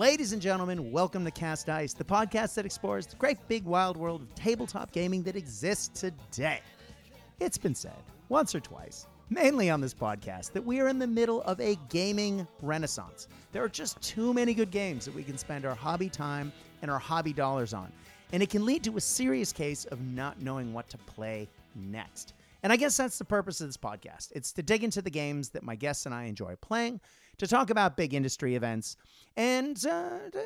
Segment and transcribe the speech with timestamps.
[0.00, 3.98] Ladies and gentlemen, welcome to Cast Dice, the podcast that explores the great big wild
[3.98, 6.60] world of tabletop gaming that exists today.
[7.38, 11.06] It's been said once or twice, mainly on this podcast, that we are in the
[11.06, 13.28] middle of a gaming renaissance.
[13.52, 16.90] There are just too many good games that we can spend our hobby time and
[16.90, 17.92] our hobby dollars on,
[18.32, 22.32] and it can lead to a serious case of not knowing what to play next.
[22.62, 24.32] And I guess that's the purpose of this podcast.
[24.32, 27.00] It's to dig into the games that my guests and I enjoy playing,
[27.40, 28.96] to talk about big industry events,
[29.36, 30.44] and uh, to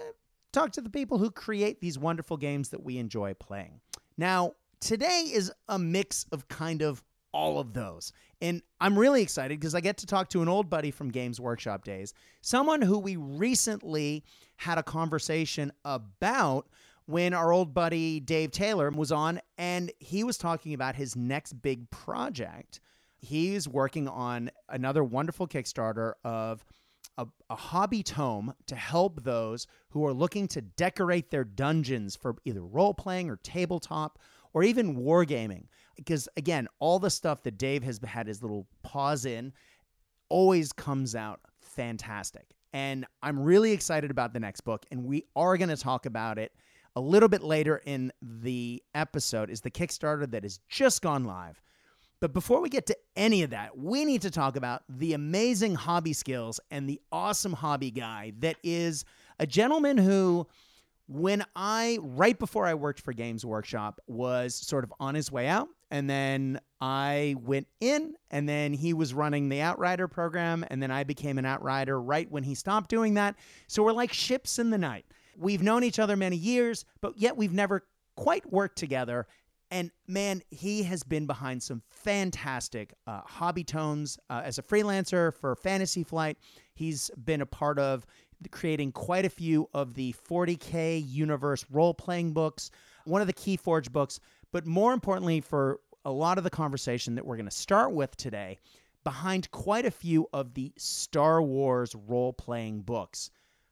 [0.53, 3.81] talk to the people who create these wonderful games that we enjoy playing.
[4.17, 8.13] Now, today is a mix of kind of all of those.
[8.41, 11.41] And I'm really excited because I get to talk to an old buddy from Games
[11.41, 14.25] Workshop days, someone who we recently
[14.57, 16.69] had a conversation about
[17.07, 21.55] when our old buddy Dave Taylor was on and he was talking about his next
[21.55, 22.79] big project.
[23.19, 26.65] He's working on another wonderful Kickstarter of
[27.19, 32.37] a, a, hobby tome to help those who are looking to decorate their dungeons for
[32.45, 34.19] either role playing or tabletop
[34.53, 35.67] or even wargaming.
[35.97, 39.53] Because again, all the stuff that Dave has had his little paws in
[40.29, 42.55] always comes out fantastic.
[42.73, 46.39] And I'm really excited about the next book, and we are going to talk about
[46.39, 46.53] it
[46.97, 51.61] a little bit later in the episode is the Kickstarter that has just gone live.
[52.25, 55.75] But before we get to any of that, we need to talk about the amazing
[55.75, 59.05] hobby skills and the awesome hobby guy that is
[59.39, 60.47] a gentleman who,
[61.07, 65.49] when I, right before I worked for Games Workshop, was sort of on his way
[65.49, 65.69] out.
[65.91, 70.65] And then I went in, and then he was running the Outrider program.
[70.69, 73.37] And then I became an Outrider right when he stopped doing that.
[73.67, 75.05] So we're like ships in the night.
[75.37, 77.85] We've known each other many years, but yet we've never
[78.17, 79.27] quite worked together.
[79.75, 85.35] And man, he has been behind some fantastic uh, hobby tones uh, as a freelancer
[85.35, 86.39] for Fantasy Flight.
[86.75, 88.07] He's been a part of
[88.53, 92.71] creating quite a few of the 40K universe role playing books,
[93.05, 94.21] one of the Keyforge books,
[94.53, 98.17] but more importantly, for a lot of the conversation that we're going to start with
[98.17, 98.59] today,
[99.03, 103.29] behind quite a few of the Star Wars role playing books.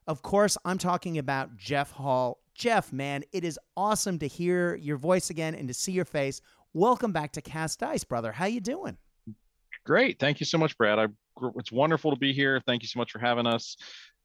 [0.09, 2.42] Of course, I'm talking about Jeff Hall.
[2.55, 6.41] Jeff, man, it is awesome to hear your voice again and to see your face.
[6.75, 8.33] Welcome back to Cast Dice, brother.
[8.33, 8.97] How you doing?
[9.85, 10.19] Great.
[10.19, 10.99] Thank you so much, Brad.
[10.99, 11.07] I,
[11.57, 12.61] it's wonderful to be here.
[12.67, 13.77] Thank you so much for having us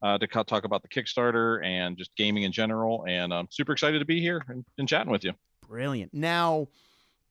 [0.02, 3.04] uh, to talk about the Kickstarter and just gaming in general.
[3.08, 5.32] And I'm super excited to be here and, and chatting with you.
[5.66, 6.14] Brilliant.
[6.14, 6.68] Now,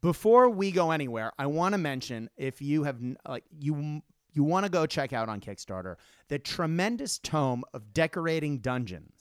[0.01, 2.97] before we go anywhere, I want to mention if you have
[3.27, 4.01] like you
[4.33, 5.95] you want to go check out on Kickstarter
[6.27, 9.16] the tremendous tome of decorating dungeons.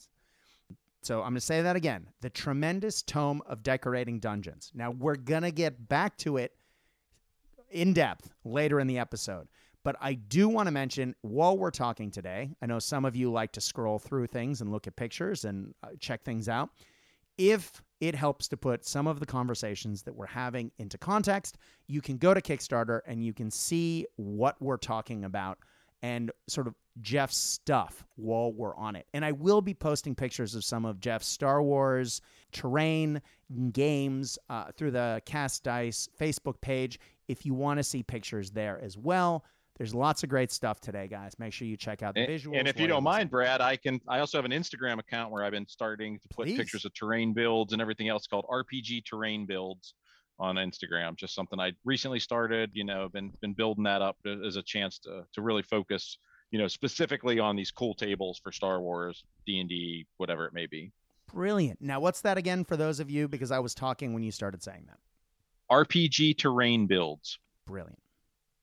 [1.07, 4.73] So I'm going to say that again the tremendous tome of decorating dungeons.
[4.75, 6.51] Now, we're going to get back to it
[7.71, 9.47] in depth later in the episode.
[9.85, 13.31] But I do want to mention while we're talking today, I know some of you
[13.31, 16.71] like to scroll through things and look at pictures and uh, check things out.
[17.37, 21.57] If it helps to put some of the conversations that we're having into context.
[21.87, 25.57] You can go to Kickstarter and you can see what we're talking about
[26.03, 29.05] and sort of Jeff's stuff while we're on it.
[29.13, 32.21] And I will be posting pictures of some of Jeff's Star Wars
[32.51, 33.21] terrain
[33.71, 38.81] games uh, through the Cast Dice Facebook page if you want to see pictures there
[38.83, 39.43] as well.
[39.77, 41.37] There's lots of great stuff today, guys.
[41.37, 42.59] Make sure you check out the and, visuals.
[42.59, 44.01] And if you don't mind, Brad, I can.
[44.07, 46.57] I also have an Instagram account where I've been starting to put Please.
[46.57, 49.93] pictures of terrain builds and everything else called RPG Terrain Builds
[50.39, 51.15] on Instagram.
[51.15, 52.71] Just something I recently started.
[52.73, 56.17] You know, been been building that up as a chance to to really focus.
[56.51, 60.53] You know, specifically on these cool tables for Star Wars, D and D, whatever it
[60.53, 60.91] may be.
[61.33, 61.81] Brilliant.
[61.81, 63.27] Now, what's that again for those of you?
[63.27, 64.99] Because I was talking when you started saying that.
[65.69, 67.39] RPG Terrain Builds.
[67.65, 67.99] Brilliant.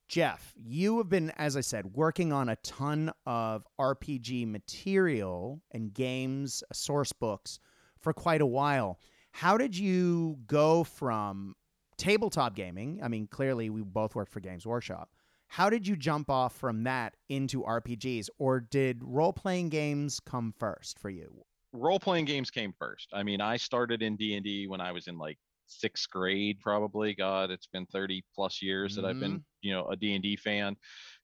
[0.09, 5.93] Jeff, you have been, as I said, working on a ton of RPG material and
[5.93, 7.59] games, uh, source books
[8.01, 8.99] for quite a while.
[9.33, 11.57] How did you go from
[11.97, 13.01] tabletop gaming?
[13.03, 15.09] I mean, clearly we both worked for Games Workshop.
[15.55, 20.53] How did you jump off from that into RPGs, or did role playing games come
[20.59, 21.45] first for you?
[21.73, 23.07] Role playing games came first.
[23.13, 26.59] I mean, I started in D and D when I was in like sixth grade
[26.61, 29.03] probably god it's been 30 plus years mm-hmm.
[29.03, 29.63] that i've been mm-hmm.
[29.63, 30.77] you know a d&d fan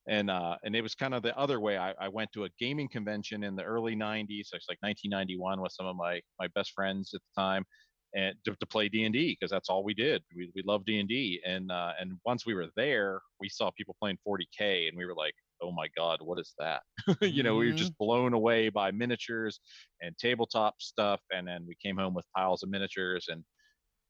[0.08, 2.48] and uh and it was kind of the other way I, I went to a
[2.58, 6.48] gaming convention in the early 90s so it's like 1991 with some of my my
[6.54, 7.66] best friends at the time
[8.14, 11.70] and to, to play d&d because that's all we did we, we loved d&d and
[11.70, 15.34] uh and once we were there we saw people playing 40k and we were like
[15.62, 16.82] oh my god what is that
[17.20, 17.58] you know mm-hmm.
[17.58, 18.04] we were just mm-hmm.
[18.04, 19.60] blown away by miniatures
[20.00, 23.44] and tabletop stuff and then we came home with piles of miniatures and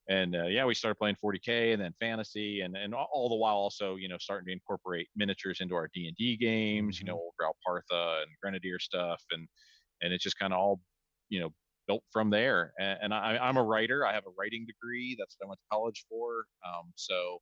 [0.09, 3.55] and uh, yeah, we started playing 40k and then fantasy, and and all the while
[3.55, 6.97] also you know starting to incorporate miniatures into our D and D games.
[6.97, 7.07] Mm-hmm.
[7.07, 9.47] You know, Ral Partha and Grenadier stuff, and
[10.03, 10.81] and it just kind of all
[11.31, 11.51] you know,
[11.91, 12.73] built from there.
[12.79, 14.07] And, and I, I'm a writer.
[14.07, 15.17] I have a writing degree.
[15.19, 16.45] That's what I went to college for.
[16.65, 17.39] Um, so,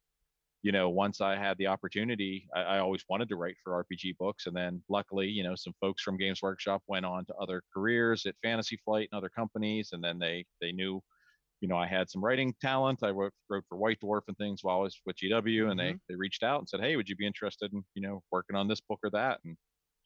[0.63, 4.17] you know, once I had the opportunity, I, I, always wanted to write for RPG
[4.19, 4.47] books.
[4.47, 8.25] And then luckily, you know, some folks from Games Workshop went on to other careers
[8.25, 9.91] at Fantasy Flight and other companies.
[9.93, 11.03] And then they, they knew,
[11.61, 13.01] you know, I had some writing talent.
[13.03, 15.71] I wrote, wrote for White Dwarf and things while I was with GW mm-hmm.
[15.71, 18.23] and they, they reached out and said, Hey, would you be interested in, you know,
[18.33, 19.41] working on this book or that?
[19.45, 19.59] And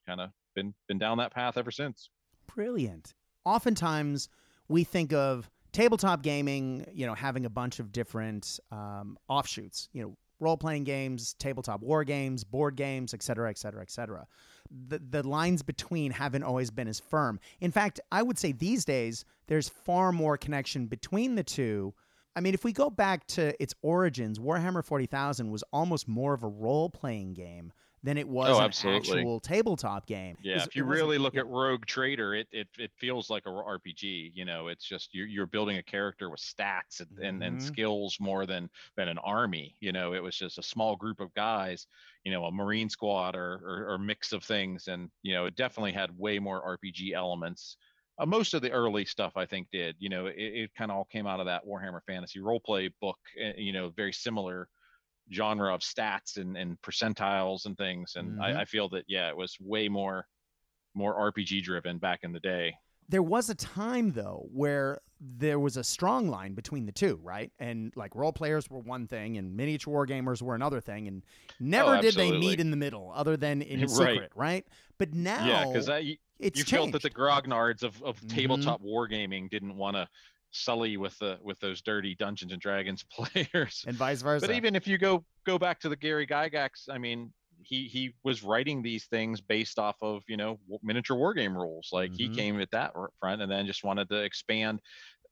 [0.09, 2.11] kind of been, been down that path ever since.
[2.53, 4.29] Brilliant oftentimes
[4.69, 10.03] we think of tabletop gaming, you know, having a bunch of different um, offshoots, you
[10.03, 14.27] know, role playing games, tabletop war games, board games, et cetera, et cetera, et cetera.
[14.89, 17.39] The, the lines between haven't always been as firm.
[17.61, 21.94] In fact, I would say these days there's far more connection between the two.
[22.35, 26.43] I mean, if we go back to its origins, Warhammer 40,000 was almost more of
[26.43, 27.73] a role playing game
[28.04, 29.20] than it was oh, an absolutely.
[29.20, 30.37] actual tabletop game.
[30.43, 34.32] Yeah, if you really look at Rogue Trader, it, it it feels like a RPG.
[34.34, 37.25] You know, it's just you're, you're building a character with stats and, mm-hmm.
[37.25, 39.76] and, and skills more than than an army.
[39.81, 41.87] You know, it was just a small group of guys.
[42.25, 45.55] You know, a Marine squad or or, or mix of things, and you know, it
[45.55, 47.76] definitely had way more RPG elements.
[48.19, 49.94] Uh, most of the early stuff I think did.
[50.00, 52.90] You know, it, it kind of all came out of that Warhammer Fantasy role play
[53.00, 53.19] book.
[53.40, 54.69] Eh, you know, very similar
[55.30, 58.14] genre of stats and, and percentiles and things.
[58.16, 58.42] And mm-hmm.
[58.42, 60.26] I, I feel that yeah, it was way more
[60.94, 62.74] more RPG driven back in the day.
[63.08, 67.52] There was a time though where there was a strong line between the two, right?
[67.58, 71.22] And like role players were one thing and miniature war gamers were another thing and
[71.60, 73.90] never oh, did they meet in the middle other than in right.
[73.90, 74.66] secret, right?
[74.98, 76.16] But now Yeah, cuz you
[76.50, 76.70] changed.
[76.70, 78.36] felt that the grognards of, of mm-hmm.
[78.36, 80.08] tabletop wargaming didn't want to
[80.52, 84.46] sully with the with those dirty Dungeons and Dragons players, and vice versa.
[84.46, 87.32] But even if you go go back to the Gary Gygax, I mean,
[87.62, 91.88] he he was writing these things based off of you know miniature war game rules.
[91.93, 92.32] Like mm-hmm.
[92.32, 94.81] he came at that front and then just wanted to expand.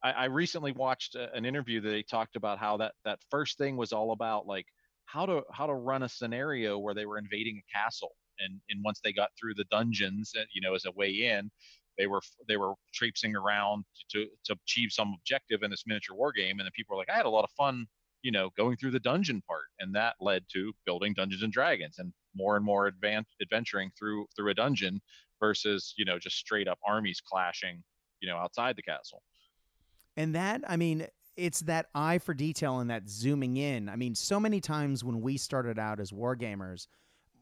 [0.03, 3.59] I, I recently watched a, an interview that he talked about how that that first
[3.59, 4.67] thing was all about like
[5.05, 8.81] how to how to run a scenario where they were invading a castle and and
[8.85, 11.51] once they got through the dungeons uh, you know as a way in
[12.01, 16.33] they were they were traipsing around to to achieve some objective in this miniature war
[16.33, 17.87] game, and then people were like, I had a lot of fun,
[18.23, 21.99] you know, going through the dungeon part, and that led to building Dungeons and Dragons
[21.99, 25.01] and more and more advanced adventuring through through a dungeon
[25.39, 27.83] versus you know just straight up armies clashing,
[28.21, 29.23] you know, outside the castle.
[30.17, 31.07] And that, I mean,
[31.37, 33.89] it's that eye for detail and that zooming in.
[33.89, 36.87] I mean, so many times when we started out as wargamers,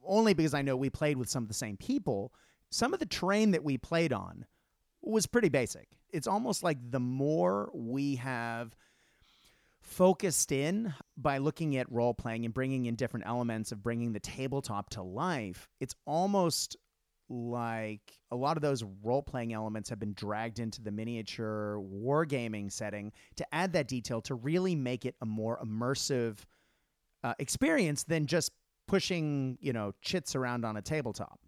[0.05, 2.32] only because I know we played with some of the same people,
[2.70, 4.47] some of the terrain that we played on
[5.03, 5.88] was pretty basic.
[6.11, 8.75] It's almost like the more we have
[9.81, 14.20] focused in by looking at role playing and bringing in different elements of bringing the
[14.20, 16.76] tabletop to life, it's almost
[17.31, 22.73] like a lot of those role playing elements have been dragged into the miniature wargaming
[22.73, 26.38] setting to add that detail to really make it a more immersive
[27.25, 28.53] uh, experience than just
[28.87, 31.41] pushing, you know, chits around on a tabletop.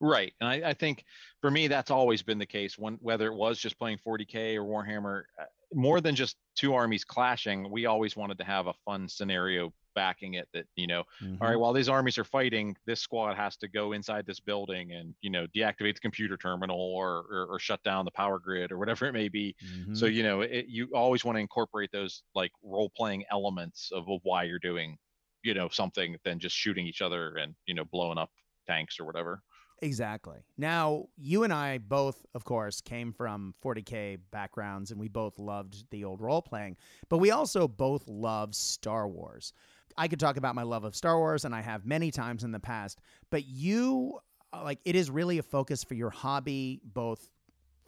[0.00, 0.32] Right.
[0.40, 1.04] And I, I, think
[1.40, 4.64] for me, that's always been the case when, whether it was just playing 40k or
[4.64, 9.08] Warhammer, uh, more than just two armies clashing, we always wanted to have a fun
[9.08, 11.42] scenario backing it that, you know, mm-hmm.
[11.42, 14.92] all right, while these armies are fighting, this squad has to go inside this building
[14.92, 18.70] and, you know, deactivate the computer terminal or, or, or shut down the power grid
[18.70, 19.56] or whatever it may be.
[19.66, 19.94] Mm-hmm.
[19.94, 24.08] So, you know, it, you always want to incorporate those like role playing elements of,
[24.08, 24.96] of why you're doing,
[25.42, 28.30] you know, something than just shooting each other and, you know, blowing up
[28.68, 29.42] tanks or whatever.
[29.80, 30.38] Exactly.
[30.56, 35.84] Now, you and I both, of course, came from 40K backgrounds and we both loved
[35.90, 36.76] the old role playing,
[37.08, 39.52] but we also both love Star Wars.
[39.96, 42.52] I could talk about my love of Star Wars, and I have many times in
[42.52, 44.18] the past, but you,
[44.52, 47.28] uh, like, it is really a focus for your hobby, both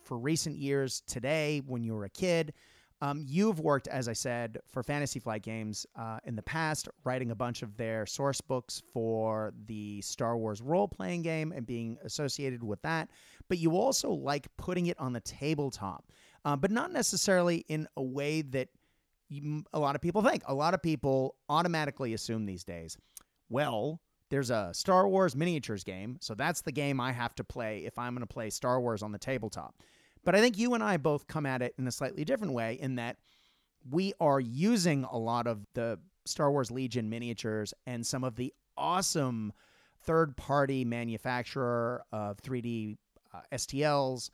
[0.03, 2.53] for recent years, today, when you were a kid,
[3.03, 7.31] um, you've worked, as I said, for Fantasy Flight Games uh, in the past, writing
[7.31, 11.97] a bunch of their source books for the Star Wars role playing game and being
[12.05, 13.09] associated with that.
[13.49, 16.05] But you also like putting it on the tabletop,
[16.45, 18.69] uh, but not necessarily in a way that
[19.31, 20.43] you, a lot of people think.
[20.47, 22.99] A lot of people automatically assume these days,
[23.49, 27.85] well, there's a Star Wars miniatures game, so that's the game I have to play
[27.87, 29.75] if I'm going to play Star Wars on the tabletop.
[30.25, 32.79] But I think you and I both come at it in a slightly different way
[32.81, 33.17] in that
[33.91, 38.53] we are using a lot of the Star Wars Legion miniatures and some of the
[38.77, 39.53] awesome
[40.03, 42.97] third party manufacturer of 3D
[43.35, 44.31] uh, STLs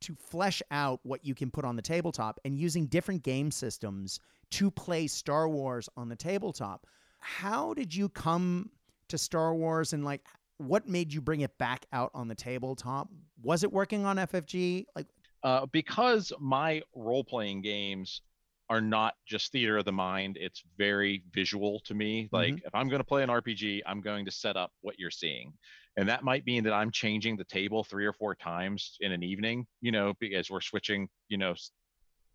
[0.00, 4.20] to flesh out what you can put on the tabletop and using different game systems
[4.50, 6.86] to play Star Wars on the tabletop.
[7.20, 8.70] How did you come
[9.08, 10.20] to Star Wars and like
[10.58, 13.08] what made you bring it back out on the tabletop?
[13.42, 14.86] Was it working on FFG?
[14.94, 15.06] Like
[15.44, 18.22] Uh, because my role playing games
[18.70, 22.28] are not just theater of the mind, it's very visual to me.
[22.32, 22.66] Like mm-hmm.
[22.66, 25.52] if I'm going to play an RPG, I'm going to set up what you're seeing.
[25.96, 29.22] And that might mean that I'm changing the table three or four times in an
[29.22, 31.54] evening, you know, because we're switching, you know,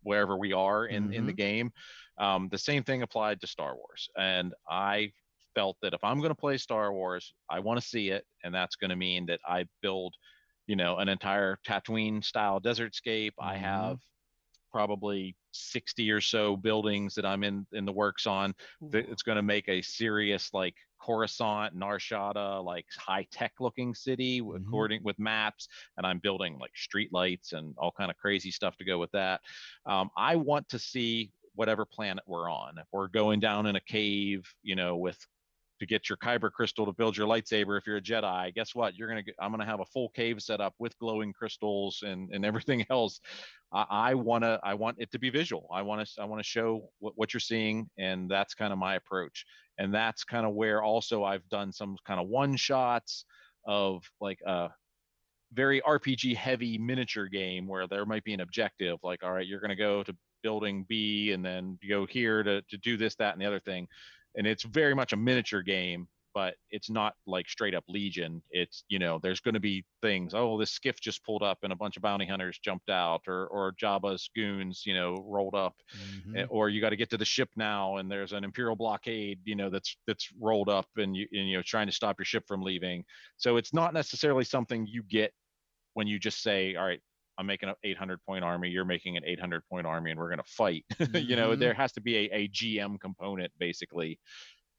[0.02, 1.12] wherever we are in, mm-hmm.
[1.12, 1.36] in the mm-hmm.
[1.36, 1.72] game.
[2.18, 4.08] Um, the same thing applied to Star Wars.
[4.16, 5.12] And I
[5.54, 8.54] felt that if I'm going to play Star Wars, I want to see it, and
[8.54, 10.14] that's going to mean that I build,
[10.70, 13.34] you know, an entire Tatooine style desert scape.
[13.40, 13.50] Mm-hmm.
[13.50, 13.98] I have
[14.70, 18.54] probably 60 or so buildings that I'm in in the works on.
[18.92, 24.40] It's going to make a serious like Coruscant, Nar Shaddaa, like high tech looking city
[24.40, 24.58] mm-hmm.
[24.58, 28.76] according with maps, and I'm building like street lights and all kind of crazy stuff
[28.76, 29.40] to go with that.
[29.86, 32.78] Um, I want to see whatever planet we're on.
[32.78, 35.18] If we're going down in a cave, you know, with
[35.80, 38.94] to get your kyber crystal to build your lightsaber if you're a jedi guess what?
[38.96, 42.44] You're gonna i'm gonna have a full cave set up with glowing crystals and and
[42.50, 43.20] everything else.
[43.72, 45.66] I, I want to i want it to be visual.
[45.72, 48.78] I want to i want to show what, what you're seeing and that's kind of
[48.78, 49.44] my approach.
[49.78, 53.24] And that's kind of where also i've done some kind of one shots
[53.66, 54.68] of like a
[55.52, 59.60] very rpg heavy miniature game where there might be an objective like all right you're
[59.60, 63.32] going to go to building b and then go here to, to do this that
[63.32, 63.86] and the other thing
[64.36, 68.42] and it's very much a miniature game but it's not like straight up legion.
[68.50, 71.72] It's you know there's going to be things oh this skiff just pulled up and
[71.72, 75.74] a bunch of bounty hunters jumped out or or jabba's goons you know rolled up.
[76.28, 76.44] Mm-hmm.
[76.48, 79.56] or you got to get to the ship now and there's an imperial blockade you
[79.56, 82.44] know that's that's rolled up and you and, you know trying to stop your ship
[82.46, 83.04] from leaving.
[83.36, 85.32] So it's not necessarily something you get
[85.94, 87.00] when you just say all right
[87.40, 90.42] I'm making an 800 point army, you're making an 800 point army, and we're going
[90.44, 90.84] to fight.
[90.94, 91.16] Mm-hmm.
[91.28, 94.20] you know, there has to be a, a GM component basically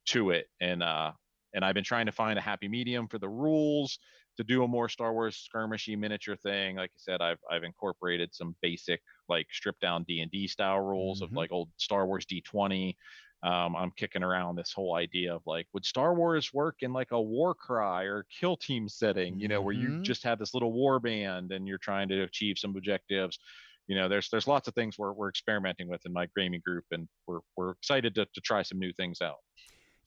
[0.09, 1.11] to it, and uh,
[1.55, 3.97] and I've been trying to find a happy medium for the rules
[4.37, 6.75] to do a more Star Wars skirmishy miniature thing.
[6.75, 10.81] Like I said, I've I've incorporated some basic like stripped down D and D style
[10.81, 11.33] rules mm-hmm.
[11.33, 12.95] of like old Star Wars D20
[13.43, 17.11] um, I'm kicking around this whole idea of like, would Star Wars work in like
[17.11, 19.65] a war cry or kill team setting, you know, mm-hmm.
[19.65, 20.03] where you mm-hmm.
[20.03, 23.39] just have this little war band and you're trying to achieve some objectives.
[23.87, 26.85] You know, there's there's lots of things we're we're experimenting with in my gaming group,
[26.91, 29.37] and we're we're excited to to try some new things out.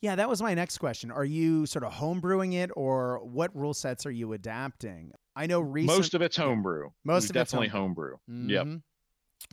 [0.00, 1.11] Yeah, that was my next question.
[1.11, 5.12] Are you sort of homebrewing it, or what rule sets are you adapting?
[5.35, 6.91] I know recent- most of it's homebrew.
[7.05, 8.17] Most of definitely it's homebrew.
[8.29, 8.57] homebrew.
[8.57, 8.71] Mm-hmm.
[8.73, 8.81] Yep.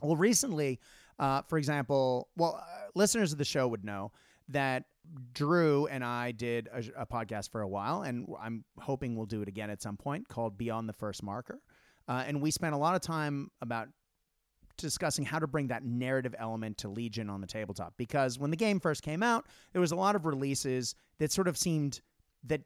[0.02, 0.78] Well, recently,
[1.18, 4.12] uh, for example, well, uh, listeners of the show would know
[4.48, 4.84] that
[5.34, 9.42] Drew and I did a, a, podcast for a while, and I'm hoping we'll do
[9.42, 11.60] it again at some point called Beyond the First Marker.
[12.08, 13.88] Uh, and we spent a lot of time about
[14.76, 17.94] discussing how to bring that narrative element to Legion on the tabletop.
[17.96, 21.48] Because when the game first came out, there was a lot of releases that sort
[21.48, 22.00] of seemed
[22.44, 22.62] that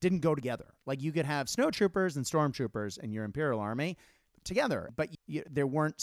[0.00, 0.66] didn't go together.
[0.86, 3.96] Like you could have snowtroopers and stormtroopers in your Imperial army
[4.44, 6.00] together, but you, there weren't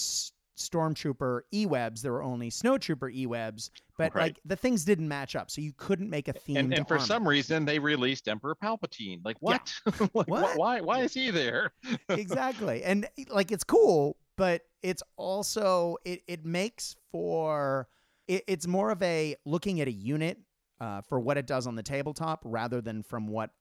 [0.57, 4.23] stormtrooper e-webs there were only snowtrooper e-webs but right.
[4.23, 6.95] like the things didn't match up so you couldn't make a theme and, and for
[6.95, 7.05] armor.
[7.05, 10.07] some reason they released emperor palpatine like what, yeah.
[10.13, 10.57] like, what?
[10.57, 11.71] why why is he there
[12.09, 17.87] exactly and like it's cool but it's also it, it makes for
[18.27, 20.39] it, it's more of a looking at a unit
[20.81, 23.51] uh, for what it does on the tabletop rather than from what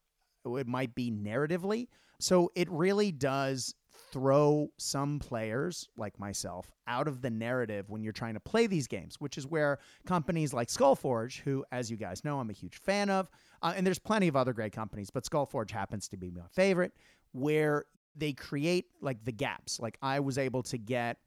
[0.45, 1.87] it might be narratively
[2.19, 3.75] so it really does
[4.11, 8.87] throw some players like myself out of the narrative when you're trying to play these
[8.87, 12.77] games, which is where companies like Skullforge, who, as you guys know, I'm a huge
[12.77, 13.29] fan of,
[13.61, 16.93] uh, and there's plenty of other great companies, but Skullforge happens to be my favorite,
[17.31, 17.85] where
[18.15, 19.79] they create like the gaps.
[19.79, 21.17] Like I was able to get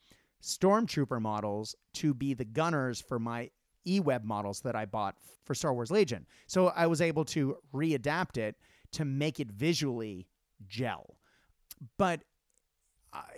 [0.42, 3.50] Stormtrooper models to be the gunners for my
[3.86, 6.26] eWeb models that I bought for Star Wars Legion.
[6.46, 8.56] So I was able to readapt it
[8.92, 10.26] to make it visually
[10.66, 11.16] gel.
[11.96, 12.22] But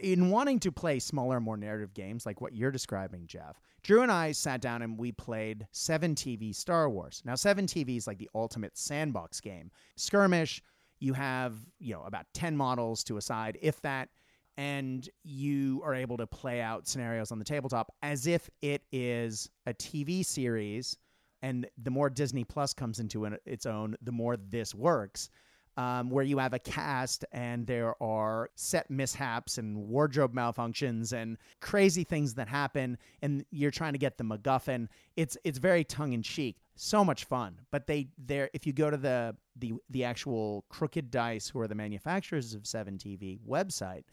[0.01, 4.13] in wanting to play smaller, more narrative games like what you're describing, Jeff, Drew and
[4.13, 7.23] I sat down and we played 7TV Star Wars.
[7.25, 9.71] Now, 7TV is like the ultimate sandbox game.
[9.97, 10.63] Skirmish,
[11.01, 14.09] you have, you know, about 10 models to a side, if that,
[14.57, 19.51] and you are able to play out scenarios on the tabletop as if it is
[19.67, 20.97] a TV series.
[21.41, 25.29] And the more Disney Plus comes into its own, the more this works
[25.77, 31.39] um, where you have a cast and there are set mishaps and wardrobe malfunctions and
[31.61, 34.89] crazy things that happen, and you're trying to get the MacGuffin.
[35.17, 37.61] It's it's very tongue in cheek, so much fun.
[37.71, 41.69] But they there if you go to the the the actual Crooked Dice, who are
[41.69, 44.05] the manufacturers of Seven TV website,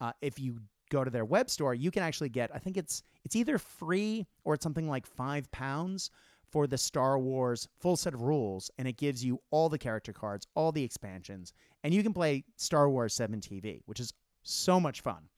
[0.00, 0.58] uh, if you
[0.90, 4.26] go to their web store, you can actually get I think it's it's either free
[4.44, 6.10] or it's something like five pounds
[6.54, 10.12] for the Star Wars full set of rules, and it gives you all the character
[10.12, 14.12] cards, all the expansions, and you can play Star Wars 7 TV, which is
[14.44, 15.28] so much fun.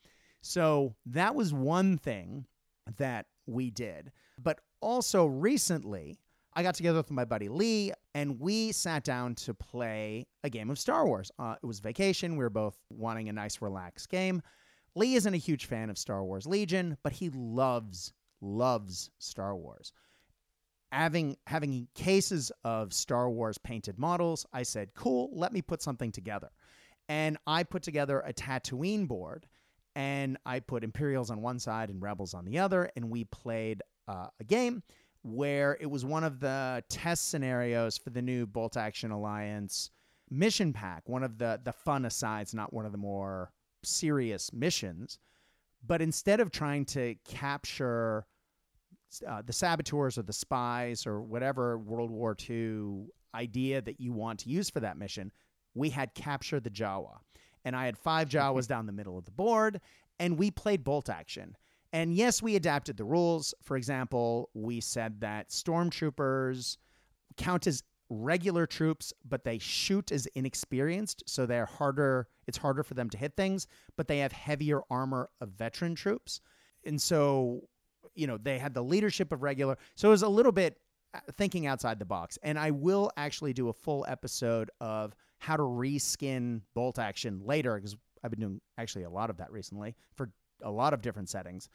[0.42, 2.44] So that was one thing
[2.98, 4.12] that we did.
[4.42, 6.18] But also recently,
[6.52, 10.68] I got together with my buddy Lee and we sat down to play a game
[10.68, 11.30] of Star Wars.
[11.38, 12.32] Uh, it was vacation.
[12.36, 14.42] We were both wanting a nice, relaxed game.
[14.94, 19.92] Lee isn't a huge fan of Star Wars Legion, but he loves, loves Star Wars.
[20.96, 26.10] Having having cases of Star Wars painted models, I said, "Cool, let me put something
[26.10, 26.48] together."
[27.06, 29.46] And I put together a Tatooine board,
[29.94, 33.82] and I put Imperials on one side and Rebels on the other, and we played
[34.08, 34.82] uh, a game
[35.20, 39.90] where it was one of the test scenarios for the new Bolt Action Alliance
[40.30, 45.18] mission pack, one of the the fun asides, not one of the more serious missions.
[45.86, 48.26] But instead of trying to capture
[49.26, 54.40] uh, the saboteurs or the spies or whatever World War II idea that you want
[54.40, 55.30] to use for that mission,
[55.74, 57.18] we had capture the Jawa.
[57.64, 59.80] And I had five Jawas down the middle of the board,
[60.18, 61.56] and we played bolt action.
[61.92, 63.54] And yes, we adapted the rules.
[63.62, 66.76] For example, we said that stormtroopers
[67.36, 72.28] count as regular troops, but they shoot as inexperienced, so they're harder.
[72.46, 76.40] It's harder for them to hit things, but they have heavier armor of veteran troops,
[76.84, 77.68] and so
[78.16, 79.76] you know they had the leadership of regular.
[79.94, 80.78] So it was a little bit
[81.14, 82.38] uh, thinking outside the box.
[82.42, 87.76] And I will actually do a full episode of how to reskin bolt action later
[87.76, 90.30] because I've been doing actually a lot of that recently for
[90.62, 91.68] a lot of different settings.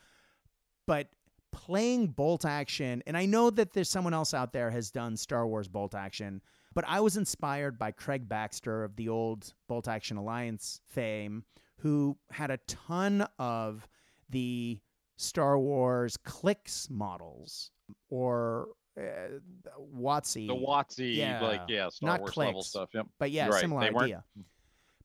[0.87, 1.07] But
[1.51, 5.47] playing bolt action, and I know that there's someone else out there has done Star
[5.47, 6.41] Wars bolt action,
[6.73, 11.43] but I was inspired by Craig Baxter of the old Bolt Action Alliance fame,
[11.79, 13.87] who had a ton of
[14.29, 14.79] the
[15.21, 17.71] Star Wars clicks models
[18.09, 19.39] or uh,
[19.95, 20.47] WotC.
[20.47, 21.41] The WotC, Yeah.
[21.41, 22.89] like yeah, Star Not Wars level stuff.
[22.93, 23.07] Yep.
[23.19, 23.61] But yeah, right.
[23.61, 24.23] similar They weren't- idea.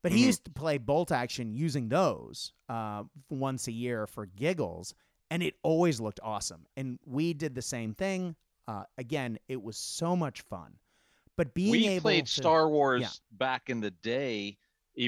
[0.02, 0.26] But he Mhm.
[0.26, 4.94] used to play bolt action using those uh, once a year for giggles,
[5.30, 6.66] and it always looked awesome.
[6.76, 8.36] And we did the same thing.
[8.68, 10.78] Uh, again, it was so much fun.
[11.36, 13.08] But being we able played to, Star Wars yeah.
[13.32, 14.58] back in the day,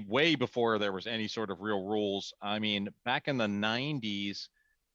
[0.07, 2.33] way before there was any sort of real rules.
[2.43, 4.49] I mean, back in the '90s,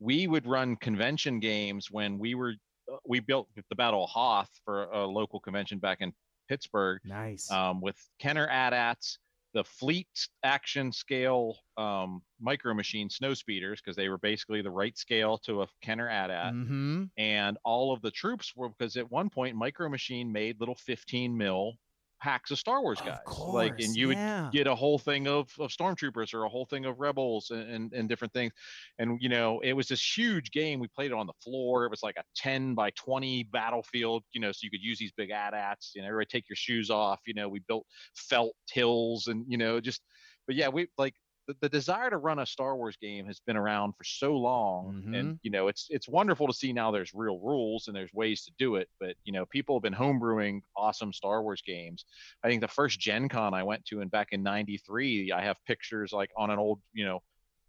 [0.04, 2.54] we would run convention games when we were
[2.92, 6.12] uh, we built the Battle of Hoth for a local convention back in
[6.50, 7.50] Pittsburgh nice.
[7.50, 9.18] um, with Kenner AT-ATs,
[9.54, 10.08] the fleet
[10.44, 15.62] action scale um, micro machine snow speeders because they were basically the right scale to
[15.62, 17.04] a Kenner AT-AT mm-hmm.
[17.18, 21.38] and all of the troops were because at one point micro machine made little 15
[21.38, 21.74] mil
[22.24, 24.44] packs of star wars guys course, like and you yeah.
[24.44, 27.70] would get a whole thing of, of stormtroopers or a whole thing of rebels and,
[27.70, 28.54] and, and different things
[28.98, 31.92] and you know it was this huge game we played it on the floor it
[31.92, 35.32] was like a 10 by 20 battlefield you know so you could use these big
[35.32, 39.44] AT-ATs you know everybody take your shoes off you know we built felt hills and
[39.50, 40.02] you know just
[40.48, 41.14] but yeah we like
[41.48, 44.94] the, the desire to run a Star Wars game has been around for so long,
[44.94, 45.14] Mm-hmm.
[45.16, 48.44] and you know it's it's wonderful to see now there's real rules and there's ways
[48.46, 48.88] to do it.
[49.00, 52.06] But you know people have been homebrewing awesome Star Wars games.
[52.44, 55.58] I think the first Gen Con I went to, and back in '93, I have
[55.66, 57.22] pictures like on an old you know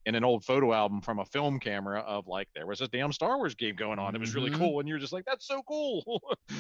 [0.06, 3.12] in an old photo album from a film camera of like there was a damn
[3.12, 4.14] Star Wars game going on.
[4.14, 4.58] It was really Mhm.
[4.58, 6.20] cool, and you're just like that's so cool.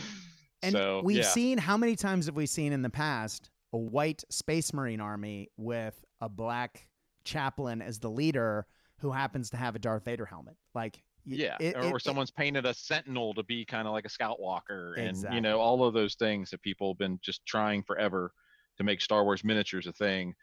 [0.62, 1.22] And so we've yeah.
[1.24, 5.50] seen how many times have we seen in the past a white space marine army
[5.58, 6.88] with a black
[7.24, 8.66] chaplain as the leader
[8.98, 10.56] who happens to have a Darth Vader helmet?
[10.74, 13.94] Like, yeah it- or, it- or it- someone's painted a sentinel to be kind of
[13.94, 15.36] like a scout walker and Exactly.
[15.36, 18.30] you know all of those things that people have been just trying forever
[18.76, 20.34] to make star wars miniatures a thing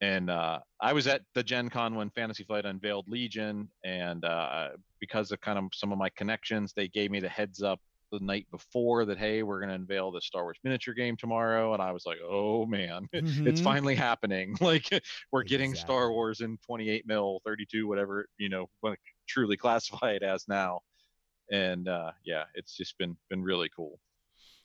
[0.00, 4.68] and uh, i was at the gen con when fantasy flight unveiled legion and uh,
[5.00, 7.80] because of kind of some of my connections they gave me the heads up
[8.12, 11.74] the night before that hey we're going to unveil the star wars miniature game tomorrow
[11.74, 13.08] and i was like oh man
[13.44, 13.62] it's Mhm.
[13.62, 14.88] finally happening like
[15.32, 15.74] we're getting Exactly.
[15.74, 18.68] star wars in 28 mil 32 whatever you know
[19.26, 20.80] truly classify it as now
[21.50, 24.00] and uh yeah it's just been been really cool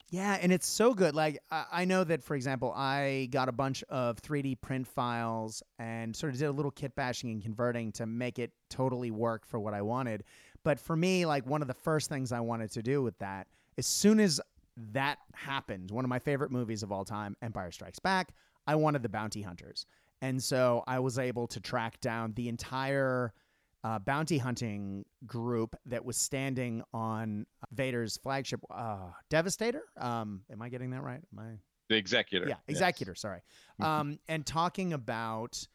[0.10, 1.16] Yeah, and it's so good.
[1.16, 5.62] Like I I know that, for example, I got a bunch of 3D print files
[5.80, 9.46] and sort of did a little kit bashing and converting to make it totally work
[9.46, 10.24] for what I wanted.
[10.68, 13.48] But for me, like one of the first things I wanted to do with that,
[13.78, 14.42] as soon as
[14.92, 18.34] that happened, one of my favorite movies of all time, Empire Strikes Back,
[18.68, 19.86] I wanted the bounty hunters.
[20.22, 23.32] And so I was able to track down the entire
[23.86, 29.84] uh, bounty hunting group that was standing on Vader's flagship, uh, Devastator.
[29.96, 31.22] Um, am I getting that right?
[31.32, 31.60] Am I?
[31.88, 32.76] the executor Yeah, yes.
[32.76, 33.16] Executor.
[33.16, 33.40] Sorry.
[33.80, 33.86] Mhm.
[33.86, 35.66] Um, and talking about,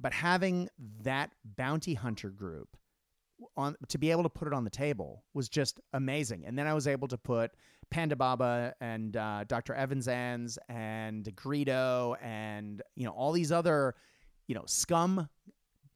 [0.00, 0.68] but having
[1.02, 2.76] that bounty hunter group
[3.56, 6.44] on to be able to put it on the table was just amazing.
[6.46, 7.52] And then I was able to put
[7.92, 9.74] Ponda Baba and uh, Dr.
[9.74, 13.94] Evazan's and Greedo and you know all these other
[14.46, 15.28] you know scum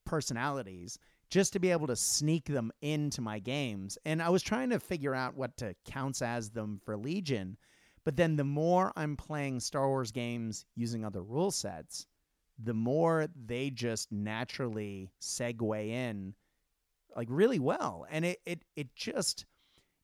[0.04, 0.98] personalities
[1.30, 3.96] just to be able to sneak them into my games.
[4.04, 7.56] And I was trying to figure out what to counts as them for Legion.
[8.04, 12.06] But then the more I'm playing Star Wars games using other rule sets,
[12.58, 16.34] the more they just naturally segue in
[17.16, 18.06] like really well.
[18.10, 19.46] And it it it just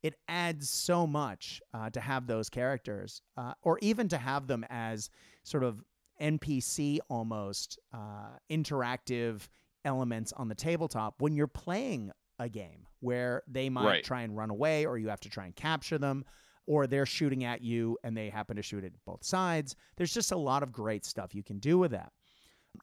[0.03, 4.65] it adds so much uh, to have those characters, uh, or even to have them
[4.71, 5.11] as
[5.43, 5.83] sort of
[6.21, 9.49] NPC almost uh, interactive
[9.85, 14.05] elements on the tabletop when you're playing a game where they might Right.
[14.05, 16.25] try and run away, or you have to try and capture them,
[16.67, 19.77] or they're shooting at you and they happen to shoot at both sides.
[19.97, 22.13] There's just a lot of great stuff you can do with that.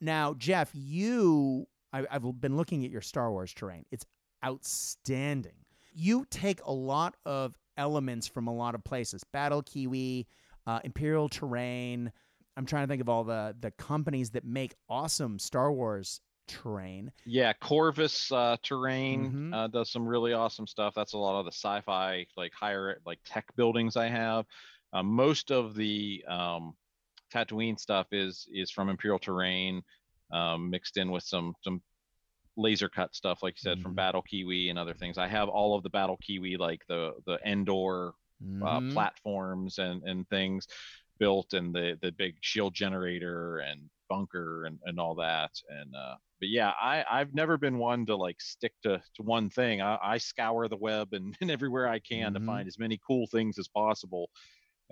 [0.01, 3.85] Now, Jeff, you, I, I've been looking at your Star Wars terrain.
[3.91, 4.05] It's
[4.43, 5.53] outstanding.
[5.93, 10.27] You take a lot of elements from a lot of places Battle Kiwi,
[10.65, 12.11] uh, Imperial Terrain.
[12.57, 17.11] I'm trying to think of all the, the companies that make awesome Star Wars terrain.
[17.25, 19.53] Yeah, Corvus uh, terrain Mhm.
[19.55, 20.93] uh, does some really awesome stuff.
[20.95, 24.45] That's a lot of the sci-fi, like higher, like tech buildings I have.
[24.91, 26.75] Uh, most of the um,
[27.33, 29.81] Tatooine stuff is is from Imperial Terrain,
[30.31, 31.81] um, mixed in with some some
[32.55, 33.95] laser cut stuff, like you said, from Mhm.
[33.95, 35.17] Battle Kiwi and other things.
[35.17, 38.13] I have all of the Battle Kiwi, like the the Endor
[38.65, 38.89] uh, Mhm.
[38.89, 40.67] platforms and and things
[41.19, 46.15] built and the the big shield generator and bunker and and all that and uh
[46.39, 49.97] but yeah i i've never been one to like stick to to one thing i,
[50.01, 52.33] I scour the web and, and everywhere i can Mhm.
[52.33, 54.29] to find as many cool things as possible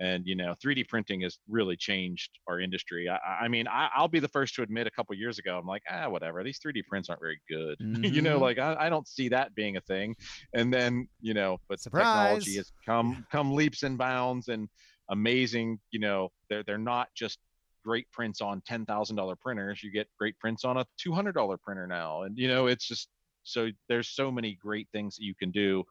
[0.06, 3.02] and you know 3d printing has really changed our industry.
[3.08, 5.66] I i mean I, i'll be the first to admit a couple years ago i'm
[5.74, 7.78] like ah whatever these 3d prints aren't very good.
[8.16, 8.46] You know Mhm.
[8.48, 10.16] like I, I don't see that being a thing.
[10.58, 11.92] And then you know but Surprise.
[11.98, 14.68] technology has come come leaps and bounds and
[15.10, 17.38] amazing you know they're they're not just
[17.84, 22.22] great prints on $10,000 printers you get great prints on a $200 printer now.
[22.24, 23.08] And you know it's just
[23.44, 25.84] so there's so many great things that you can do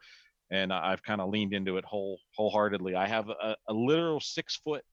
[0.52, 4.56] and I've kind of leaned into it whole wholeheartedly I have a, a literal 6
[4.58, 4.84] foot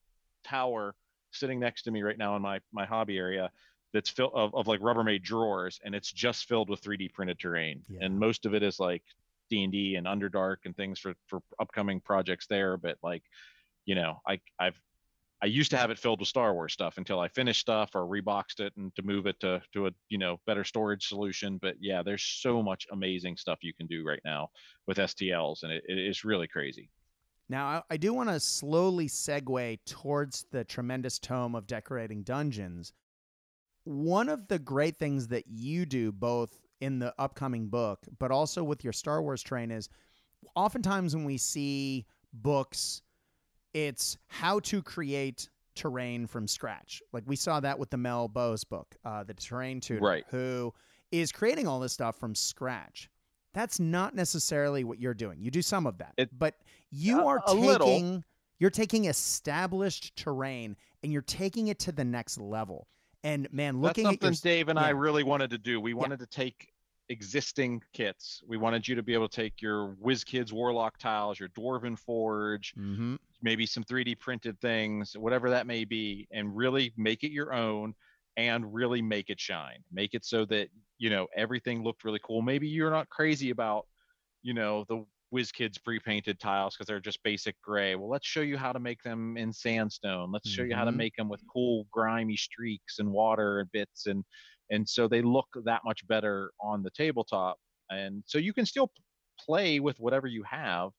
[0.44, 0.94] tower
[1.32, 3.50] sitting next to me right now in my my hobby area
[3.92, 7.82] that's filled of, of like Rubbermaid drawers and it's just filled with 3D printed terrain
[7.88, 8.00] Yeah.
[8.02, 9.02] and most of it is like
[9.50, 13.22] D&D and Underdark and things for for upcoming projects there but like
[13.84, 14.80] you know I I've
[15.40, 18.02] I used to have it filled with Star Wars stuff until I finished stuff or
[18.06, 21.76] reboxed it and to move it to to a you know better storage solution but
[21.80, 24.48] yeah there's so much amazing stuff you can do right now
[24.86, 26.90] with STLs and it, it is really crazy
[27.48, 32.92] Now, I, I do want to slowly segue towards the tremendous tome of decorating dungeons.
[33.84, 38.62] One of the great things that you do, both in the upcoming book, but also
[38.62, 39.88] with your Star Wars train, is
[40.54, 43.02] oftentimes when we see books,
[43.74, 47.02] it's how to create terrain from scratch.
[47.12, 50.24] Like we saw that with the Mel Bose book, uh, the Terrain Tutor, Right.
[50.30, 50.74] who
[51.12, 53.08] is creating all this stuff from scratch.
[53.54, 55.40] That's not necessarily what you're doing.
[55.40, 57.86] You do some of that, It- but you Uh, are little.
[57.86, 58.24] taking
[58.60, 62.88] you're taking established terrain and you're taking it to the next level.
[63.22, 65.80] And man, looking That's at your something Dave and I really wanted to do.
[65.80, 66.72] We wanted to take
[67.08, 68.42] existing kits.
[68.46, 72.74] We wanted you to be able to take your WizKids Warlock tiles, your Dwarven Forge,
[72.76, 77.52] hmm maybe some 3D printed things, whatever that may be, and really make it your
[77.54, 77.94] own
[78.36, 79.82] and really make it shine.
[79.92, 80.68] Make it so that,
[80.98, 82.42] you know, everything looked really cool.
[82.42, 83.86] Maybe you're not crazy about,
[84.42, 87.94] you know, the WizKids pre-painted tiles because they're just basic gray.
[87.96, 90.32] Well, let's show you how to make them in sandstone.
[90.32, 90.92] Let's show you how to Mhm.
[90.92, 94.24] make them with cool grimy streaks and water and bits and
[94.70, 97.58] and so they look that much better on the tabletop.
[97.90, 98.92] And so you can still
[99.38, 100.90] play with whatever you have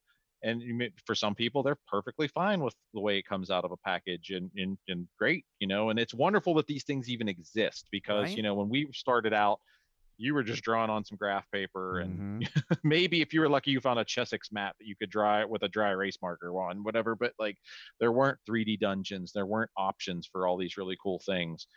[0.42, 3.66] and you may, for some people they're perfectly fine with the way it comes out
[3.66, 7.10] of a package and, and and great you know and it's wonderful that these things
[7.10, 8.38] even exist because Right.
[8.38, 9.60] you know when we started out
[10.18, 12.50] you were just drawing on some graph paper and Mhm.
[12.84, 15.64] maybe if you were lucky you found a chessex map that you could draw with
[15.64, 17.58] a dry erase marker on whatever but like
[18.00, 21.68] there weren't 3d dungeons there weren't options for all these really cool things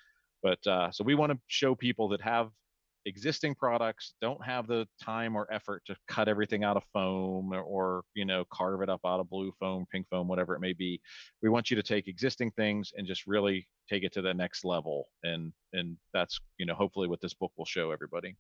[0.42, 2.50] but uh, so we want to show people that have
[3.04, 7.60] existing products don't have the time or effort to cut everything out of foam or,
[7.60, 10.72] or you know carve it up out of blue foam pink foam whatever it may
[10.72, 11.00] be
[11.42, 14.64] we want you to take existing things and just really take it to the next
[14.64, 18.36] level and and that's you know hopefully what this book will show everybody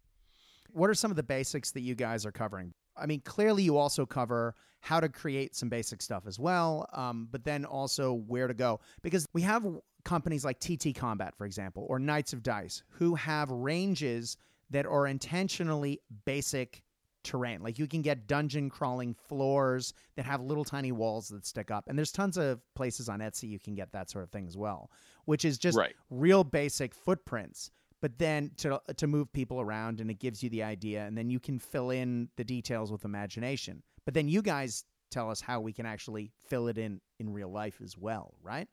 [0.70, 2.72] What are some of the basics that you guys are covering?
[2.96, 7.28] I mean, clearly you also cover how to create some basic stuff as well, um,
[7.30, 9.64] but then also where to go because we have
[10.04, 14.36] companies like TT Combat, for example, or Knights of Dice, who have ranges
[14.70, 16.82] that are intentionally basic
[17.22, 17.62] terrain.
[17.62, 21.84] Like you can get dungeon crawling floors that have little tiny walls that stick up,
[21.88, 24.56] and there's tons of places on Etsy you can get that sort of thing as
[24.56, 24.90] well,
[25.24, 27.70] which is just right real basic footprints.
[28.02, 31.30] But then to to move people around and it gives you the idea and then
[31.30, 33.82] you can fill in the details with imagination.
[34.04, 37.50] But then you guys tell us how we can actually fill it in in real
[37.50, 38.68] life as well, right?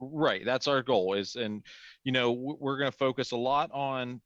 [0.00, 1.62] Right, that's our goal is and
[2.04, 4.20] you know we're going to focus a lot on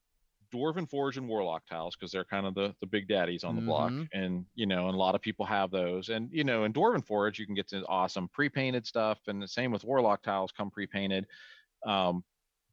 [0.55, 3.63] Dwarven Forge and Warlock tiles because they're kind of the the big daddies on the
[3.63, 3.71] mm-hmm.
[3.71, 6.11] block, and you know, and a lot of people have those.
[6.11, 9.49] And you know, in Dwarven Forge, you can get to awesome pre-painted stuff, and the
[9.49, 11.27] same with Warlock tiles come pre-painted.
[11.87, 12.23] Um,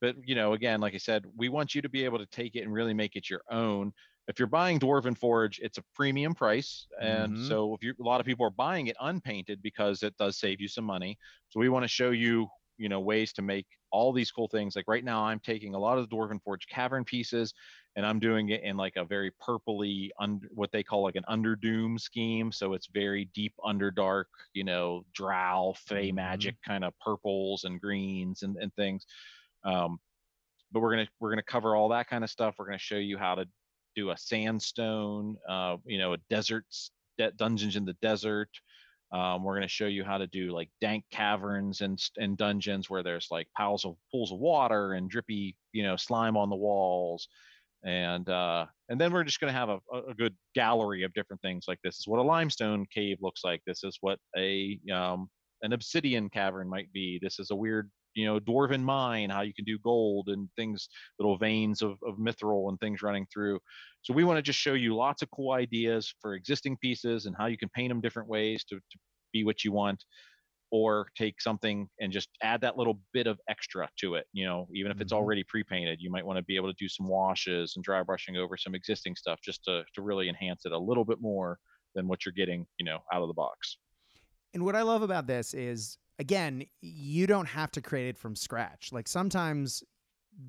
[0.02, 2.56] but you know, again, like I said, we want you to be able to take
[2.56, 3.92] it and really make it your own.
[4.28, 7.48] If you're buying Dwarven Forge, it's a premium price, and mm-hmm.
[7.48, 10.62] so if you a lot of people are buying it unpainted because it does save
[10.62, 11.18] you some money.
[11.50, 12.48] So we want to show you
[12.80, 15.80] you know ways to make all these cool things like right now i'm taking a
[15.80, 17.54] lot of the dwarven forge cavern pieces
[17.96, 21.26] and i'm doing it in like a very purpley under what they call like an
[21.30, 26.16] underdoom scheme so it's very deep underdark you know drow fey mm-hmm.
[26.16, 29.06] magic kind of purples and greens and, and things
[29.64, 30.00] um,
[30.72, 33.18] but we're gonna we're gonna cover all that kind of stuff we're gonna show you
[33.18, 33.46] how to
[33.96, 36.66] do a sandstone uh, you know a desert
[37.18, 38.50] de- dungeons in the desert
[39.12, 43.02] um, we're to show you how to do like dank caverns and and dungeons where
[43.02, 47.28] there's like piles of pools of water and drippy, you know, slime on the walls,
[47.84, 51.42] and uh, and then we're just going to have a, a good gallery of different
[51.42, 51.66] things.
[51.68, 53.62] Like this is what a limestone cave looks like.
[53.66, 55.28] This is what a um,
[55.64, 57.18] an obsidian cavern might be.
[57.20, 57.90] This is a weird
[58.20, 62.18] you know dwarven mine how you can do gold and things little veins of, of
[62.18, 63.60] mithril and things running through.
[64.02, 67.36] So we want to just show you lots of cool ideas for existing pieces and
[67.38, 68.98] how you can paint them different ways to, to
[69.34, 70.04] be what you want
[70.72, 74.68] or take something and just add that little bit of extra to it you know
[74.76, 75.22] even if it's mm-hmm.
[75.22, 76.00] already pre-painted.
[76.02, 78.76] You might want to be able to do some washes and dry brushing over some
[78.76, 81.58] existing stuff just to, to really enhance it a little bit more
[81.96, 83.78] than what you're getting you know out of the box.
[84.54, 88.36] And what i love about this is again, you don't have to create it from
[88.36, 88.92] scratch.
[88.92, 89.84] Like sometimes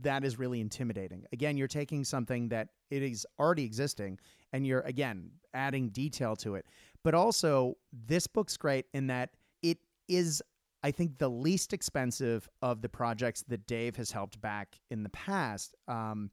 [0.03, 1.25] that is really intimidating.
[1.33, 4.19] Again, you're taking something that it is already existing
[4.53, 6.67] and you're again adding detail to it.
[7.03, 9.31] But also, this book's great in that
[9.63, 9.79] it
[10.09, 10.43] is
[10.83, 15.11] I think the least expensive of the projects that Dave has helped back in the
[15.11, 15.77] past.
[15.89, 16.31] Um,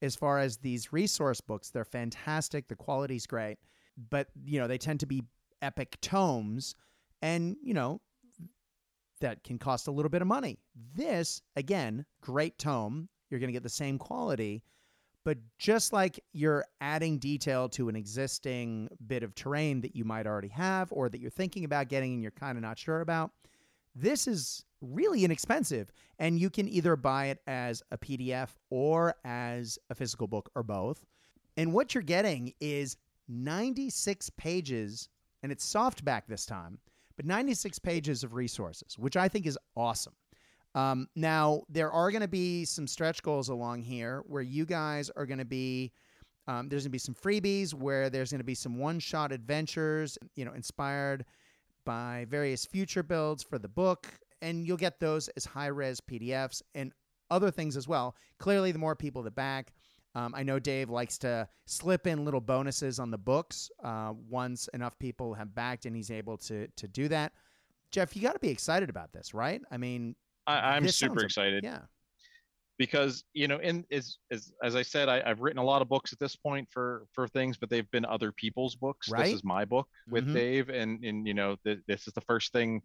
[0.00, 2.68] as far as these resource books, they're fantastic.
[2.68, 3.58] The quality's great,
[4.10, 5.22] but you know they tend to be
[5.60, 6.74] epic tomes,
[7.20, 8.00] and you know
[9.22, 10.58] that can cost a little bit of money.
[10.94, 13.08] This, again, great tome.
[13.30, 14.62] You're going to get the same quality,
[15.24, 20.26] but just like you're adding detail to an existing bit of terrain that you might
[20.26, 23.30] already have or that you're thinking about getting and you're kind of not sure about,
[23.94, 25.92] this is really inexpensive.
[26.18, 30.62] And you can either buy it as a PDF or as a physical book or
[30.62, 31.04] both.
[31.56, 32.96] And what you're getting is
[33.28, 35.08] 96 pages,
[35.42, 36.78] and it's softback this time
[37.22, 40.14] but 96 pages of resources, which I think is awesome.
[40.74, 45.10] Um, now, there are going to be some stretch goals along here where you guys
[45.10, 45.92] are going to be.
[46.48, 50.18] Um, there's going to be some freebies where there's going to be some one-shot adventures,
[50.34, 51.24] you know, inspired
[51.84, 54.08] by various future builds for the book,
[54.40, 56.92] and you'll get those as high-res PDFs and
[57.30, 58.16] other things as well.
[58.38, 59.72] Clearly, the more people that back,
[60.14, 64.68] um, I know Dave likes to slip in little bonuses on the books uh, once
[64.74, 67.32] enough people have backed, and he's able to to do that.
[67.90, 69.60] Jeff, you got to be excited about this, right?
[69.70, 70.14] I mean,
[70.46, 71.64] I, am super sounds, excited.
[71.64, 71.80] Yeah,
[72.78, 75.88] because you know, in as as as I said, I, have written a lot of
[75.88, 79.08] books at this point for for things, but they've been other people's books.
[79.08, 79.26] Right?
[79.26, 80.34] This is my book with mm-hmm.
[80.34, 82.82] Dave, and and you know, th- this is the first thing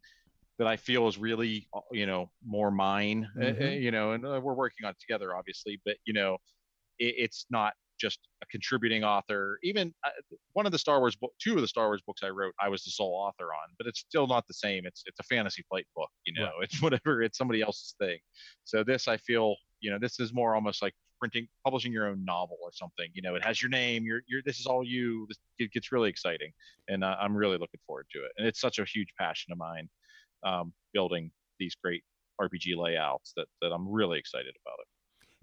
[0.59, 3.27] that I feel is really uh, you know more mine.
[3.37, 3.63] Mm-hmm.
[3.63, 6.37] Uh, you know, and uh, we're working on it together, obviously, but you know
[6.99, 9.59] it, it's not just a contributing author.
[9.63, 10.09] Even uh,
[10.53, 12.69] one of the Star Wars book, two of the Star Wars books I wrote, I
[12.69, 14.85] was the sole author on, but it's still not the same.
[14.85, 16.45] It's it's a fantasy flight book, you know.
[16.45, 16.53] Right.
[16.63, 17.21] It's whatever.
[17.21, 18.17] It's somebody else's thing.
[18.65, 22.23] So this, I feel, you know, this is more almost like printing, publishing your own
[22.25, 23.09] novel or something.
[23.13, 24.03] You know, it has your name.
[24.03, 24.41] You're, you're.
[24.45, 25.25] This is all you.
[25.27, 26.51] This, it gets really exciting,
[26.87, 28.31] and uh, I'm really looking forward to it.
[28.37, 29.89] And it's such a huge passion of mine,
[30.45, 32.03] um, building these great
[32.41, 34.87] RPG layouts that that I'm really excited about it.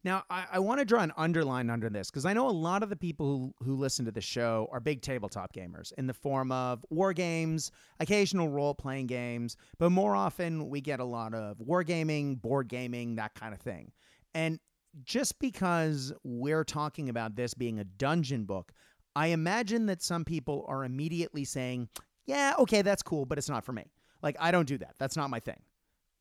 [0.05, 2.83] Now, I, I want to draw an underline under this because I know a lot
[2.83, 6.13] of the people who, who listen to the show are big tabletop gamers in the
[6.13, 11.33] form of war games, occasional role playing games, but more often we get a lot
[11.33, 13.93] of wargaming, board gaming, that kind of thing.
[14.35, 14.61] And
[15.05, 18.73] just because we're talking about this being a dungeon book,
[19.17, 21.89] I imagine that some people are immediately saying,
[22.27, 23.91] yeah, okay, that's cool, but it's not for me.
[24.23, 24.97] Like, I don't do that.
[24.99, 25.61] That's not my thing.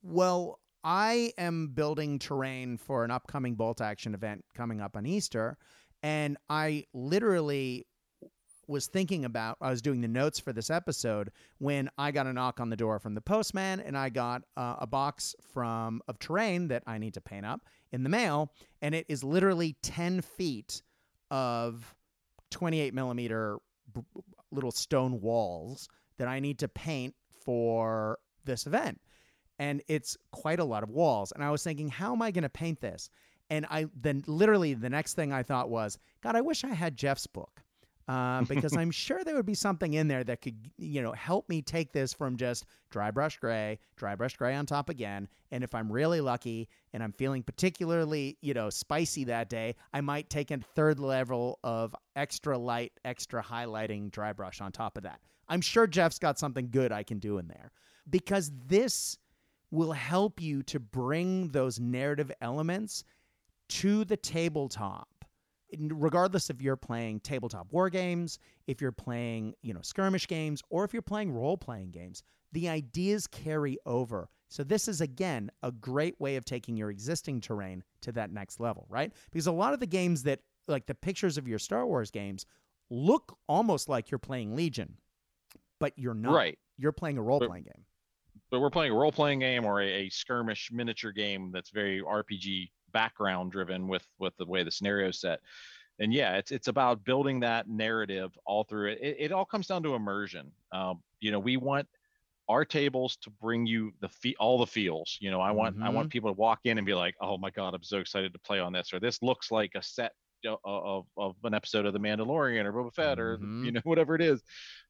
[0.01, 5.57] Well, I am building terrain for an upcoming bolt action event coming up on Easter,
[6.01, 7.87] and I literally
[8.67, 12.33] was thinking about, I was doing the notes for this episode when I got a
[12.33, 16.19] knock on the door from the postman and I got uh, a box from of
[16.19, 18.51] terrain that I need to paint up in the mail.
[18.81, 20.81] And it is literally 10 feet
[21.29, 21.93] of
[22.51, 23.57] 28 millimeter
[23.93, 24.01] b-
[24.51, 29.01] little stone walls that I need to paint for this event.
[29.63, 31.31] And it's quite a lot of walls.
[31.31, 33.09] And I was thinking, how am I going to paint this?
[33.49, 36.97] And I then literally the next thing I thought was, God, I wish I had
[36.97, 37.61] Jeff's book.
[38.09, 41.47] Uh, because I'm sure there would be something in there that could, you know, help
[41.47, 45.29] me take this from just dry brush gray, dry brush gray on top again.
[45.51, 50.01] And if I'm really lucky and I'm feeling particularly, you know, spicy that day, I
[50.01, 55.03] might take a third level of extra light, extra highlighting dry brush on top of
[55.03, 55.21] that.
[55.47, 57.71] I'm sure Jeff's got something good I can do in there
[58.09, 59.17] because this
[59.73, 63.03] will help you to bring those narrative elements
[63.69, 65.07] to the tabletop
[65.89, 70.83] regardless if you're playing tabletop war games, if you're playing, you know, skirmish games, or
[70.83, 74.29] if you're playing role playing games, the ideas carry over.
[74.49, 78.59] So this is again a great way of taking your existing terrain to that next
[78.59, 79.11] level, right?
[79.31, 82.45] Because a lot of the games that like the pictures of your Star Wars games
[82.91, 84.97] look almost like you're playing Legion,
[85.79, 86.35] but you're not.
[86.35, 86.59] Right.
[86.77, 87.85] You're playing a role playing game.
[88.53, 92.03] But we're playing a role playing game or a, a skirmish miniature game that's very
[92.03, 95.39] RPG background driven with with the way the scenario set
[95.97, 99.65] and yeah it's it's about building that narrative all through it it, it all comes
[99.65, 101.87] down to immersion um, you know we want
[102.47, 105.85] our tables to bring you the fee- all the feels you know i want mm-hmm.
[105.85, 106.11] i want mm-hmm.
[106.11, 108.59] people to walk in and be like oh my god i'm so excited to play
[108.59, 110.11] on this or this looks like a set
[110.45, 113.65] of, of an episode of The Mandalorian or Boba Fett or mm-hmm.
[113.65, 114.41] you know whatever it is,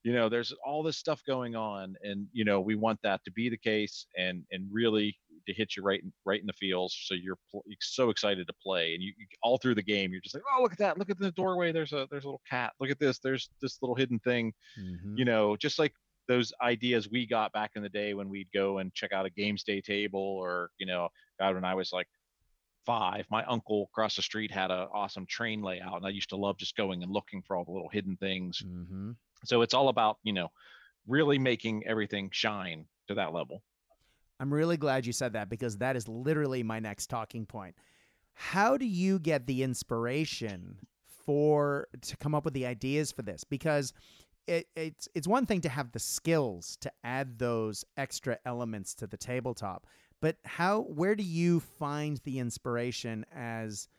[0.03, 3.31] you know there's all this stuff going on, and you know we want that to
[3.31, 5.15] be the case and and really
[5.47, 8.53] to hit you right in, right in the feels, so you're, you're so excited to
[8.63, 10.97] play, and you, you, all through the game you're just like oh look at that.
[10.97, 11.71] Look at the doorway.
[11.71, 12.73] There's a there's a little cat.
[12.79, 13.19] Look at this.
[13.19, 15.17] There's this little hidden thing, mm-hmm.
[15.17, 15.93] you know just like
[16.27, 19.29] those ideas we got back in the day when we'd go and check out a
[19.29, 22.07] games day table or you know God when I was like
[22.85, 26.35] five, my uncle across the street had an awesome train layout, and I used to
[26.35, 28.63] love just going and looking for all the little hidden things.
[28.65, 29.11] Mm-hmm.
[29.45, 30.51] So it's all about you know
[31.07, 33.61] really making everything shine to that level.
[34.39, 37.75] I'm really glad you said that because that is literally my next talking point.
[38.33, 40.77] How do you get the inspiration
[41.25, 43.43] for to come up with the ideas for this?
[43.43, 43.93] Because
[44.47, 49.07] it, it's it's one thing to have the skills to add those extra elements to
[49.07, 49.85] the tabletop,
[50.23, 53.89] but how where do you find the inspiration as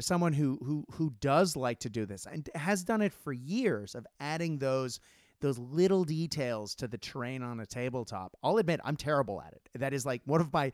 [0.00, 3.94] someone who who who does like to do this and has done it for years
[3.94, 5.00] of adding those
[5.40, 8.34] those little details to the terrain on a tabletop.
[8.42, 9.68] I'll admit I'm terrible at it.
[9.78, 10.72] That is like one of my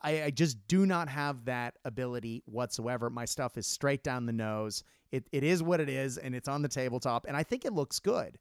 [0.00, 3.10] I, I just do not have that ability whatsoever.
[3.10, 4.84] My stuff is straight down the nose.
[5.10, 7.72] It, it is what it is, and it's on the tabletop, and I think it
[7.72, 8.38] looks good.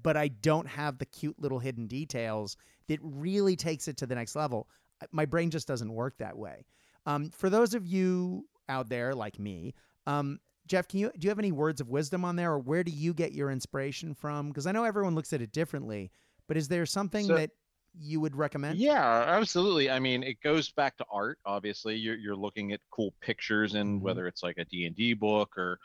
[0.00, 2.56] But I don't have the cute little hidden details
[2.88, 4.68] that really takes it to the next level
[5.10, 6.64] my brain just doesn't work that way.
[7.06, 9.74] Um, for those of you out there like me,
[10.06, 12.84] um, Jeff, can you do you have any words of wisdom on there, or where
[12.84, 14.48] do you get your inspiration from?
[14.48, 16.10] Because I know everyone looks at it differently,
[16.46, 17.50] but is there something so, that
[17.98, 18.78] you would recommend?
[18.78, 19.90] Yeah, absolutely.
[19.90, 21.38] I mean, it goes back to art.
[21.44, 24.04] Obviously, you're you're looking at cool pictures, and mm-hmm.
[24.04, 25.78] whether it's like a D and D book or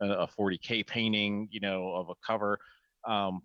[0.00, 2.58] a 40k painting, you know, of a cover,
[3.06, 3.40] um,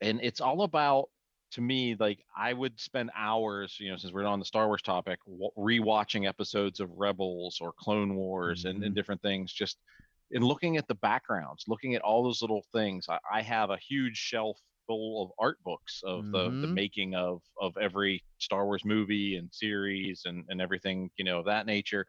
[0.00, 1.08] and it's all about
[1.52, 4.82] to me, like I would spend hours, you know, since we're on the Star Wars
[4.82, 5.18] topic,
[5.56, 8.68] rewatching episodes of Rebels or Clone Wars mm-hmm.
[8.68, 8.94] and, and, mm-hmm.
[8.94, 9.78] different things, just
[10.30, 13.06] in looking at the backgrounds, looking at all those little things.
[13.08, 16.32] I, I have a huge shelf full of art books of mm-hmm.
[16.32, 16.74] the, the mm-hmm.
[16.74, 21.46] making of of every Star Wars movie and series and, and everything, you know, of
[21.46, 22.06] that nature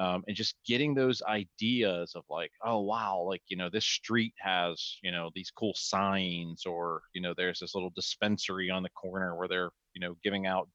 [0.00, 4.32] um, and just getting those ideas of like oh wow like you know this street
[4.38, 8.88] has you know these cool signs or you know there's this little dispensary on the
[8.90, 10.68] corner where they're you know giving out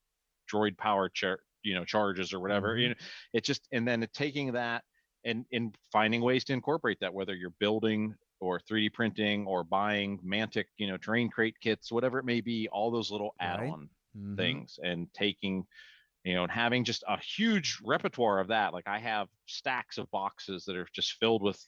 [0.51, 2.81] droid power char- you know charges or whatever mm-hmm.
[2.81, 2.95] you know
[3.33, 4.83] it's just and then taking that
[5.25, 10.19] and in finding ways to incorporate that whether you're building or 3d printing or buying
[10.23, 13.89] mantic you know terrain crate kits whatever it may be all those little add-on right.
[14.15, 14.35] mm-hmm.
[14.35, 15.65] things and taking
[16.25, 18.73] you know, and having just a huge repertoire of that.
[18.73, 21.63] Like I have stacks of boxes that are just filled with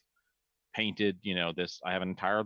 [0.73, 2.43] painted, you know, this I have an entire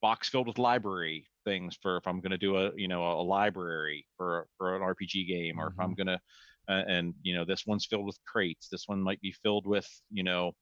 [0.00, 3.22] box filled with library things for if I'm going to do a, you know, a,
[3.22, 5.80] library for for an RPG game or mm-hmm.
[5.80, 6.02] if I'm mm-hmm.
[6.02, 8.68] going to uh, and you know, this one's filled with crates.
[8.68, 10.52] This one might be filled with, you know,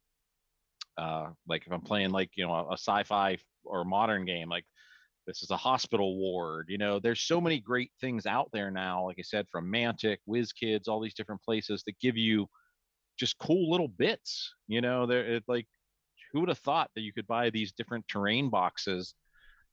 [0.98, 4.64] uh like if I'm playing like, you know, a, a sci-fi or modern game like
[5.31, 9.07] this is a hospital ward you know there's so many great things out there now
[9.07, 12.49] like i said from mantic WizKids all these different places that give you
[13.16, 15.68] just cool little bits you know they're it, like
[16.33, 19.14] who would have thought that you could buy these different terrain boxes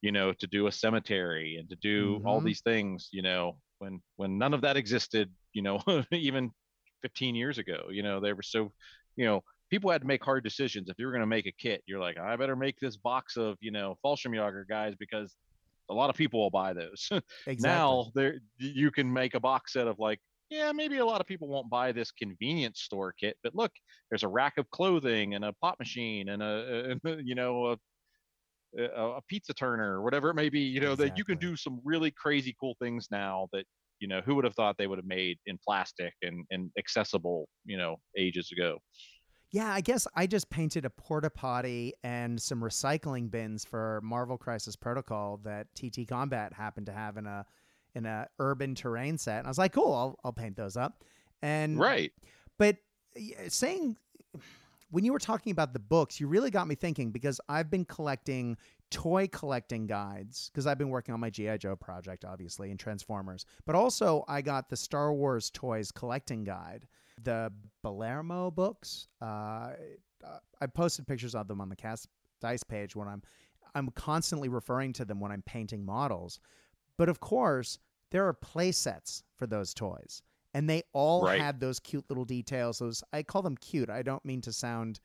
[0.01, 2.28] you know to do a cemetery and to do mm-hmm.
[2.28, 5.82] all these things you know when when none of that existed you know
[6.12, 6.51] even
[7.01, 8.72] 15 years ago you know they were so
[9.16, 9.41] you know
[9.72, 11.99] people had to make hard decisions if you were going to make a kit you're
[11.99, 15.36] like i better make this box of you know Fallschirmjäger guys because
[15.90, 17.10] a lot of people will buy those
[17.48, 17.56] exactly.
[17.62, 20.20] now there you can make a box set of like
[20.50, 23.72] yeah, maybe a lot of people won't buy this convenience store kit, but look,
[24.10, 27.78] there's a rack of clothing and a pot machine and a, a you know
[28.78, 30.62] a, a, pizza turner or whatever it may be.
[30.62, 31.10] You know exactly.
[31.10, 33.66] that you can do some really crazy cool things now that
[34.00, 37.50] you know who would have thought they would have made in plastic and and accessible
[37.66, 38.78] you know ages ago.
[39.52, 44.38] Yeah, I guess I just painted a porta potty and some recycling bins for Marvel
[44.38, 47.45] Crisis Protocol that TT Combat happened to have in a
[47.95, 49.39] in a urban terrain set.
[49.39, 51.04] And I was like, cool, I'll, I'll paint those up.
[51.41, 52.12] And right.
[52.58, 52.78] But
[53.48, 53.95] saying
[54.89, 57.86] when you were talking about the books, you really got me thinking because I've been
[57.86, 58.58] collecting
[58.89, 63.45] toy collecting guides because I've been working on my GI Joe project, obviously, and Transformers.
[63.66, 66.88] But also, I got the Star Wars toys collecting guide,
[67.22, 67.51] the
[67.84, 69.07] Balermo books.
[69.22, 69.72] Uh,
[70.61, 72.07] I posted pictures of them on the Cast
[72.41, 73.22] Dice page when I'm
[73.76, 76.39] I'm constantly referring to them when I'm painting models.
[76.97, 77.78] But of course,
[78.11, 80.22] there are play sets for those toys
[80.53, 81.39] and they all right.
[81.39, 84.99] had those cute little details those i call them cute i don't mean to sound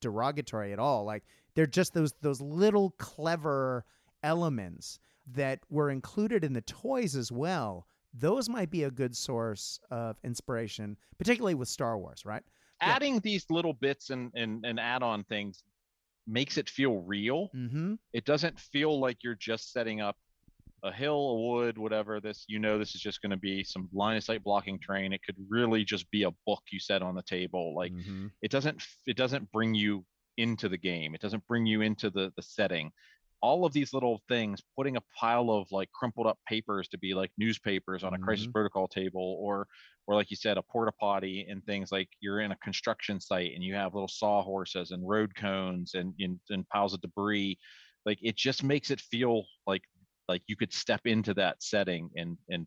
[0.00, 3.84] derogatory at all like they're just those those little clever
[4.22, 9.78] elements that were included in the toys as well those might be a good source
[9.90, 12.42] of inspiration particularly with star wars right
[12.80, 13.20] adding yeah.
[13.22, 15.62] these little bits and, and and add-on things
[16.26, 17.94] makes it feel real mm-hmm.
[18.12, 20.16] it doesn't feel like you're just setting up
[20.82, 22.20] a hill, a wood, whatever.
[22.20, 25.12] This you know this is just going to be some line of sight blocking terrain.
[25.12, 27.74] It could really just be a book you set on the table.
[27.74, 28.28] Like mm-hmm.
[28.42, 30.04] it doesn't it doesn't bring you
[30.36, 31.14] into the game.
[31.14, 32.90] It doesn't bring you into the the setting.
[33.42, 37.14] All of these little things, putting a pile of like crumpled up papers to be
[37.14, 38.24] like newspapers on a mm-hmm.
[38.24, 39.66] crisis protocol table, or
[40.06, 43.52] or like you said, a porta potty and things like you're in a construction site
[43.54, 47.56] and you have little sawhorses and road cones and, and, and piles of debris
[48.06, 49.82] like it just makes it feel like
[50.28, 52.66] like you could step into that setting and and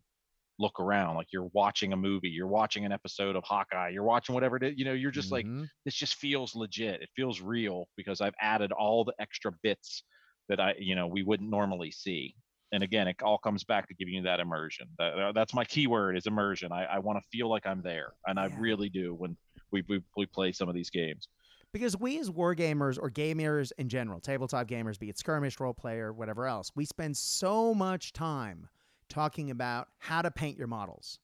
[0.60, 4.34] look around like you're watching a movie you're watching an episode of hawkeye you're watching
[4.34, 5.60] whatever it is you know you're just mm-hmm.
[5.60, 10.04] like this just feels legit it feels real because i've added all the extra bits
[10.48, 12.34] that i you know we wouldn't normally see
[12.72, 15.64] and again it all comes back to giving you that immersion that, uh, that's my
[15.64, 18.44] key word is immersion i, I want to feel like i'm there and yeah.
[18.44, 19.36] i really do when
[19.70, 21.28] we, we, we play some of these games
[21.74, 26.12] because we as wargamers or gamers in general, tabletop gamers, be it skirmish, role player,
[26.12, 28.68] whatever else, we spend so much time
[29.08, 31.18] talking about how to paint your models.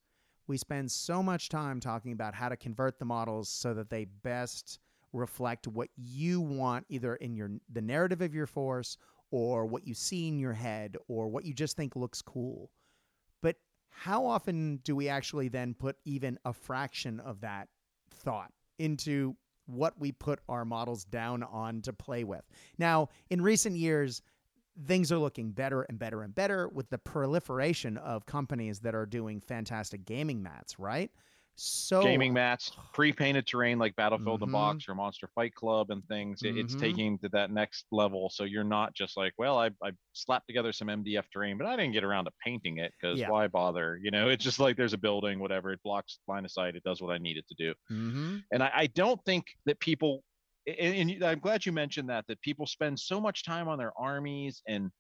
[0.49, 4.07] We spend so much time talking about how to convert the models so that they
[4.25, 4.81] best
[5.13, 8.97] reflect what you want either in your the narrative of your force
[9.31, 12.71] or what you see in your head or what you just think looks cool.
[13.43, 13.57] But
[13.91, 17.69] how often do we actually then put even a fraction of that
[18.11, 19.37] thought into
[19.67, 22.43] what we put our models down on to play with.
[22.79, 24.23] Now, in recent years,
[24.87, 29.07] things are looking better and better and better with the proliferation of companies that are
[29.07, 31.11] doing fantastic gaming mats, right?
[31.63, 34.51] So gaming mats, pre-painted terrain like Battlefield mm-hmm.
[34.51, 36.41] the Box or Monster Fight Club and things.
[36.43, 36.57] Mm-hmm.
[36.57, 38.31] It's taking to that next level.
[38.33, 41.77] So you're not just like, well, I, I slapped together some MDF terrain, but I
[41.77, 43.29] didn't get around to painting it because yeah.
[43.29, 44.01] why bother?
[44.03, 45.71] You know, it's just like there's a building, whatever.
[45.71, 46.77] It blocks line of sight.
[46.77, 47.75] It does what I need it to do.
[47.93, 48.37] Mm-hmm.
[48.53, 50.25] And I, I don't think that people.
[50.67, 52.25] And, and I'm glad you mentioned that.
[52.29, 54.91] That people spend so much time on their armies and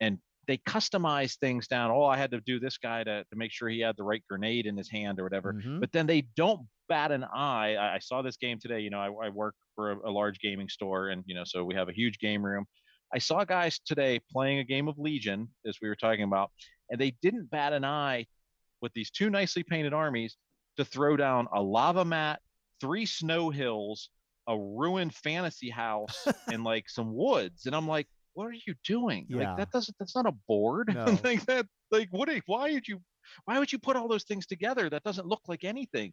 [0.00, 1.90] and they customize things down.
[1.90, 4.22] Oh, I had to do this guy to, to make sure he had the right
[4.28, 5.54] grenade in his hand or whatever.
[5.54, 5.80] Mm-hmm.
[5.80, 7.76] But then they don't bat an eye.
[7.76, 8.80] I, I saw this game today.
[8.80, 11.64] You know, I, I work for a, a, large gaming store, and you know, so
[11.64, 12.64] we have a huge game room.
[13.12, 16.50] I saw guys today playing a game of Legion, as we were talking about,
[16.90, 18.26] and they didn't bat an eye
[18.80, 20.36] with these two nicely painted armies
[20.76, 22.40] to throw down a lava mat,
[22.80, 24.10] three snow hills,
[24.48, 27.66] a ruined fantasy house, and like some woods.
[27.66, 29.26] And I'm like, what are you doing?
[29.28, 29.48] Yeah.
[29.48, 30.88] Like that doesn't that's not a board.
[30.94, 31.18] No.
[31.24, 33.00] like that like what are, why would you
[33.46, 34.88] why would you put all those things together?
[34.90, 36.12] That doesn't look like anything.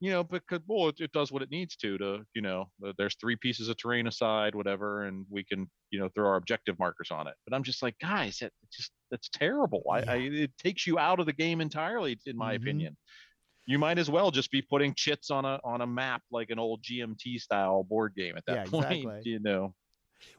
[0.00, 2.66] You know, because well, it, it does what it needs to to, you know,
[2.98, 6.78] there's three pieces of terrain aside, whatever, and we can, you know, throw our objective
[6.78, 7.34] markers on it.
[7.46, 9.82] But I'm just like, guys, that just that's terrible.
[9.86, 9.92] Yeah.
[9.92, 12.62] I, I, it takes you out of the game entirely, in my mm-hmm.
[12.62, 12.96] opinion
[13.66, 16.58] you might as well just be putting chits on a on a map like an
[16.58, 18.92] old GMT style board game at that yeah, point.
[18.92, 19.20] Exactly.
[19.24, 19.74] You know.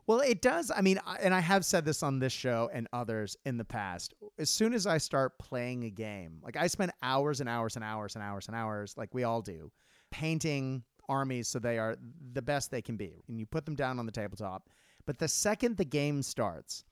[0.06, 0.72] Well, it does.
[0.76, 4.14] I mean, and I have said this on this show and others in the past.
[4.38, 7.84] As soon as I start playing a game, like I spend hours and hours and
[7.84, 9.72] hours and hours and hours, like we all do,
[10.12, 11.96] painting armies so they are
[12.34, 14.70] the best they can be, and you put them down on the tabletop.
[15.06, 16.84] But the second the game starts,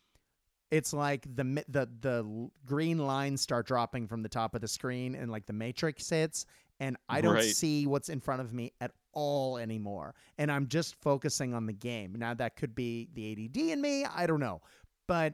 [0.71, 5.15] it's like the the the green lines start dropping from the top of the screen,
[5.15, 6.45] and like the matrix hits,
[6.79, 7.43] and I don't Right.
[7.43, 11.73] see what's in front of me at all anymore, and I'm just focusing on the
[11.73, 12.15] game.
[12.15, 14.61] Now that could be the ADD in me, I don't know,
[15.07, 15.33] but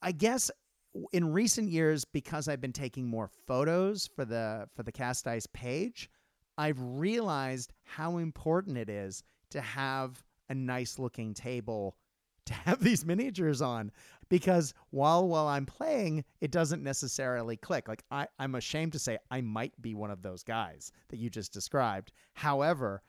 [0.00, 0.50] I guess
[1.12, 5.46] in recent years because I've been taking more photos for the for the Cast Dice
[5.52, 6.10] page,
[6.58, 11.96] I've realized how important it is to have a nice looking table
[12.46, 13.90] to have these miniatures on
[14.32, 17.86] because while while I'm playing, it doesn't necessarily click.
[17.86, 21.28] Like I, I'm ashamed to say I might be one of those guys that you
[21.28, 22.12] just described.
[22.32, 23.02] However,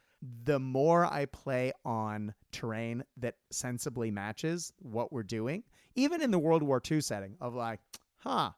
[0.44, 5.64] the more I play on terrain that sensibly matches what we're doing,
[5.96, 7.80] even in the World War II setting of like,
[8.18, 8.50] huh,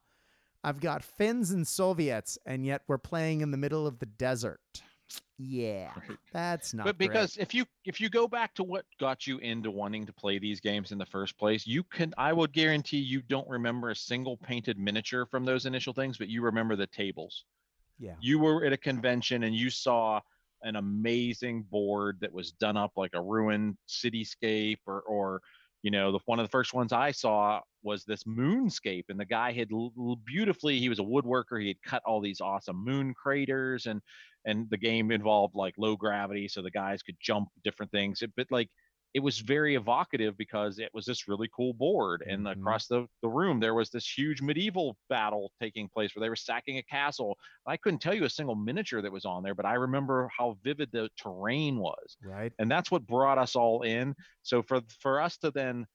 [0.64, 4.82] I've got Finns and Soviets, and yet we're playing in the middle of the desert.
[5.38, 6.18] Yeah, Right.
[6.32, 6.84] that's not.
[6.84, 7.10] but great.
[7.10, 10.38] because if you if you go back to what got you into wanting to play
[10.38, 13.96] these games in the first place you can i would guarantee you don't remember a
[13.96, 17.44] single painted miniature from those initial things but you remember the tables
[17.98, 20.20] yeah, you were at a convention and you saw
[20.62, 25.42] an amazing board that was done up like a ruined cityscape or or
[25.82, 29.24] you know the one of the first ones i saw was this moonscape and the
[29.24, 29.70] guy had
[30.24, 34.02] beautifully he was a woodworker he had cut all these awesome moon craters and
[34.44, 38.32] and the game involved like low gravity so the guys could jump different things it,
[38.36, 38.68] but like
[39.14, 42.46] it was very evocative because it was this really cool board and Mhm.
[42.46, 46.36] across the, the room there was this huge medieval battle taking place where they were
[46.36, 49.66] sacking a castle I couldn't tell you a single miniature that was on there, but
[49.66, 52.16] I remember how vivid the terrain was.
[52.20, 52.52] right.
[52.58, 54.14] And that's what brought us all in.
[54.42, 55.86] So for for us to then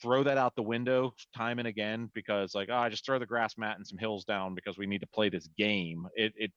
[0.00, 3.26] throw that out the window time and again because like, oh, I just throw the
[3.26, 6.06] grass mat and some hills down because we need to play this game.
[6.14, 6.52] It it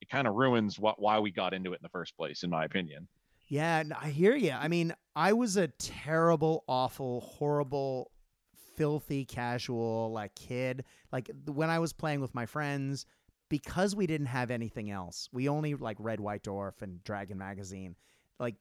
[0.00, 2.50] it kind of ruins what why we got into it in the first place, in
[2.50, 3.08] my opinion.
[3.48, 4.52] Yeah, I hear you.
[4.52, 8.10] I mean, I was a terrible, awful, horrible,
[8.76, 10.84] filthy, casual like kid.
[11.12, 13.06] Like when I was playing with my friends,
[13.48, 15.28] because we didn't have anything else.
[15.32, 17.96] We only like read White Dwarf and Dragon magazine.
[18.40, 18.56] Like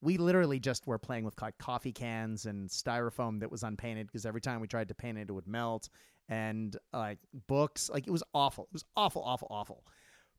[0.00, 4.26] we literally just were playing with like coffee cans and styrofoam that was unpainted because
[4.26, 5.88] every time we tried to paint it, it would melt.
[6.28, 8.64] And like books, like it was awful.
[8.64, 9.84] It was awful, awful, awful.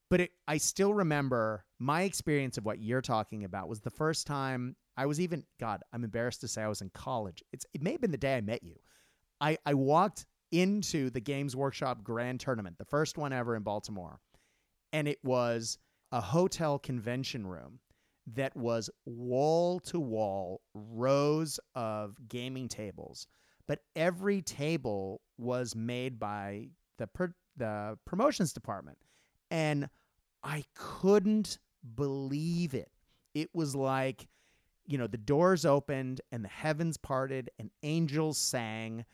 [0.10, 4.26] But it, I still remember my experience of what you're talking about was the first
[4.26, 5.82] time I was even God.
[5.94, 7.44] I'm embarrassed to say I was in college.
[7.52, 8.76] It's it may have been the day I met you.
[9.42, 14.20] I I walked into the Games Workshop Grand Tournament, the first one ever in Baltimore,
[14.94, 15.78] and it was
[16.12, 17.80] a hotel convention room
[18.36, 23.28] that was wall to wall rows of gaming tables,
[23.68, 28.98] but every table was made by the per, the promotions department,
[29.52, 29.90] and
[30.44, 31.60] I couldn't
[31.96, 32.92] believe it.
[33.34, 34.28] It was like,
[34.86, 39.06] you know, the doors opened and the heavens parted and angels sang.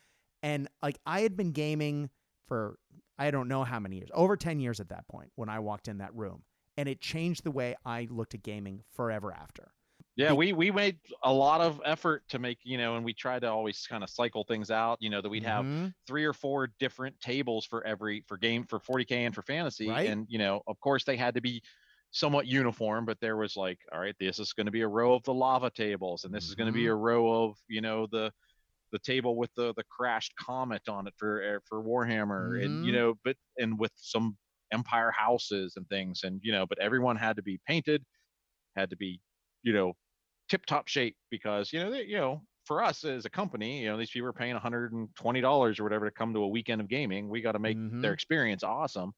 [0.42, 2.10] And like I had been gaming
[2.46, 2.78] for
[3.18, 5.88] I don't know how many years, over 10 years at that point when I walked
[5.88, 6.42] in that room.
[6.76, 9.72] And it changed the way I looked at gaming forever after.
[10.16, 13.40] Yeah, we we made a lot of effort to make, you know, and we tried
[13.40, 15.94] to always kind of cycle things out, you know, that we'd have Mhm.
[16.06, 20.06] three or four different tables for every for game for 40k and for fantasy Right.
[20.06, 21.62] and you know of course they had to be
[22.12, 25.14] somewhat uniform but there was like all right this is going to be a row
[25.14, 28.06] of the lava tables and this is going to be a row of you know
[28.06, 28.32] the
[28.92, 32.92] the table with the the crashed comet on it for uh, for warhammer and you
[32.92, 32.92] Mhm.
[32.92, 34.36] know but and with some
[34.72, 38.04] empire houses and things and you know but everyone had to be painted
[38.76, 39.20] had to be
[39.62, 39.94] you know
[40.48, 43.88] tip top shape because you know they, you know for us as a company you
[43.88, 46.88] know these people are paying 120 dollars or whatever to come to a weekend of
[46.88, 47.28] gaming.
[47.28, 48.02] We got to make Mhm.
[48.02, 49.12] their experience awesome.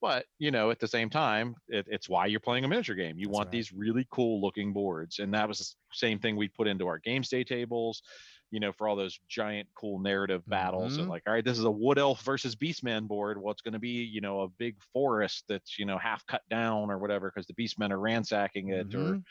[0.00, 3.18] But you know at the same time it, it's why you're playing a miniature game.
[3.18, 3.50] You That's want right.
[3.50, 5.18] these really cool looking boards.
[5.18, 8.02] And that was the same thing we put into our Games Day tables
[8.50, 11.00] you know for all those giant cool narrative battles Mhm.
[11.00, 13.72] and like all right this is a wood elf versus beastman board well it's going
[13.74, 17.30] to be you know a big forest that's you know half cut down or whatever
[17.30, 19.24] because the beastmen are ransacking it or Mhm.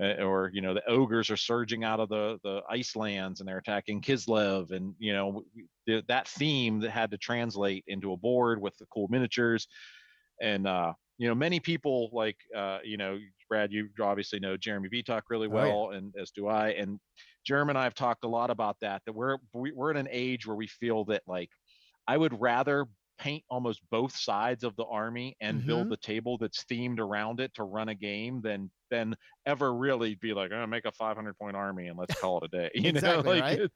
[0.00, 3.48] uh, or you know the ogres are surging out of the the ice lands and
[3.48, 5.44] they're attacking Kislev and you know
[6.06, 9.66] that theme that had to translate into a board with the cool miniatures
[10.40, 14.88] and uh you know many people like uh you know Brad you obviously know Jeremy
[14.88, 15.80] Vetock really Oh, yeah.
[15.82, 17.00] well and as do I and
[17.48, 20.08] Jeremy and I have talked a lot about that that we're we- we're in an
[20.10, 21.48] age where we feel that like
[22.06, 22.84] I would rather
[23.18, 25.90] paint almost both sides of the army and build Mhm.
[25.90, 29.14] the table that's themed around it to run a game than than
[29.46, 32.44] ever really be like, I'm oh, make a 500 point army and let's call it
[32.44, 32.70] a day.
[32.74, 33.70] You Exactly, know, like, right?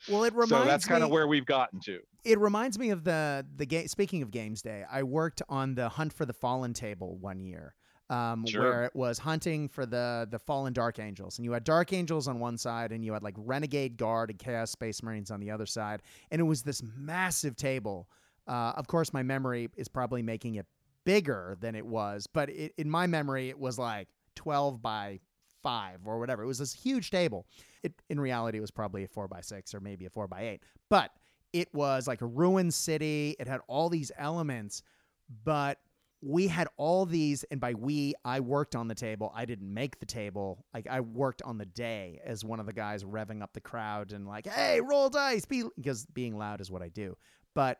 [0.08, 0.58] Well, it reminds me.
[0.58, 2.00] so that's kind of where we've gotten to.
[2.24, 3.86] it reminds me of the the game.
[3.88, 7.74] Speaking of Games Day, I worked on the Hunt for the Fallen table one year,
[8.10, 8.62] um, Sure.
[8.62, 12.26] where it was hunting for the the fallen Dark Angels, and you had Dark Angels
[12.28, 15.50] on one side, and you had like Renegade Guard and Chaos Space Marines on the
[15.50, 18.08] other side, and it was this massive table.
[18.46, 20.66] Uh, of course, my memory is probably making it
[21.04, 25.20] bigger than it was, but it, in my memory, it was like twelve by
[25.62, 26.42] five or whatever.
[26.42, 27.46] It was this huge table.
[27.82, 30.42] It in reality it was probably a four by six or maybe a four by
[30.42, 31.10] eight, but
[31.52, 33.34] it was like a ruined city.
[33.38, 34.82] It had all these elements,
[35.44, 35.78] but
[36.20, 39.32] we had all these and by we i worked on the table.
[39.34, 40.64] I didn't make the table.
[40.74, 44.12] Like i worked on the day as one of the guys revving up the crowd
[44.12, 45.44] and like hey roll dice!
[45.44, 47.16] Be because being loud is what i do.
[47.54, 47.78] But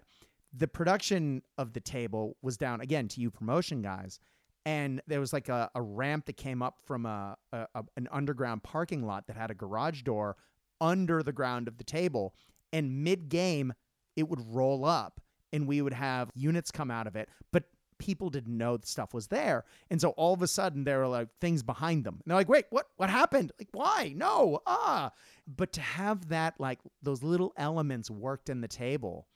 [0.57, 4.19] the production of the table was down again to you promotion guys.
[4.65, 8.09] And there was like a, a ramp that came up from a, a, a an
[8.13, 10.37] underground parking lot that had a garage door
[10.81, 12.35] under the ground of the table.
[12.73, 13.73] And mid game
[14.17, 15.21] it would roll up
[15.53, 17.29] and we would have units come out of it.
[17.53, 17.65] But
[17.99, 19.65] people didn't know the stuff was there.
[19.91, 22.15] And so all of a sudden there were like things behind them.
[22.15, 23.53] And they're like wait what what happened?
[23.59, 24.13] Like why?
[24.17, 25.13] No ah.
[25.47, 29.27] But to have that like those little elements worked in the table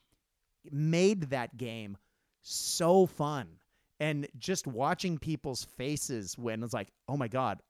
[0.70, 1.96] made that game
[2.42, 3.48] so fun.
[4.00, 7.62] And just watching people's faces when it's like oh my god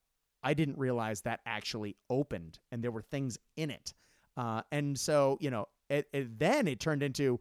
[0.43, 3.95] i didn't realize that actually opened and there were things in it.
[4.37, 7.39] Uh, and so you know it, it, then it turned into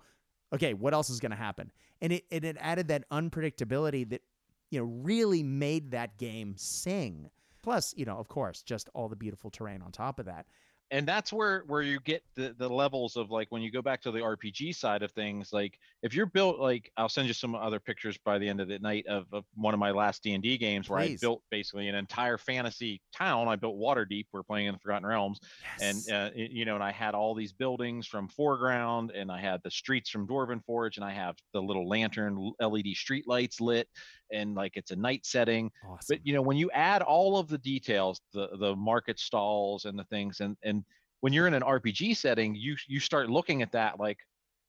[0.54, 1.72] okay what else is going to happen
[2.02, 4.22] and it, it, it added that unpredictability that
[4.70, 7.30] you know really made that game sing.
[7.62, 10.46] Plus you know of course just all the beautiful terrain on top of that
[10.92, 14.02] and that's where where you get the the levels of like when you go back
[14.02, 17.56] to the RPG side of things like if you're built like I'll send you some
[17.56, 20.58] other pictures by the end of the night of, of one of my last D&D
[20.58, 21.24] games where Please.
[21.24, 25.08] I built basically an entire fantasy town I built Waterdeep we're playing in the Forgotten
[25.08, 25.40] Realms
[25.80, 26.06] yes.
[26.08, 29.40] and uh, it- you know and i had all these buildings from 4Ground and i
[29.40, 33.62] had the streets from dwarven forge and i have the little lantern led street lights
[33.62, 33.88] lit
[34.32, 35.98] and like it's a night setting awesome.
[36.10, 39.98] but you know when you add all of the details the the market stalls and
[39.98, 40.84] the things and and
[41.22, 44.18] when you're in an rpg setting you you start looking at that like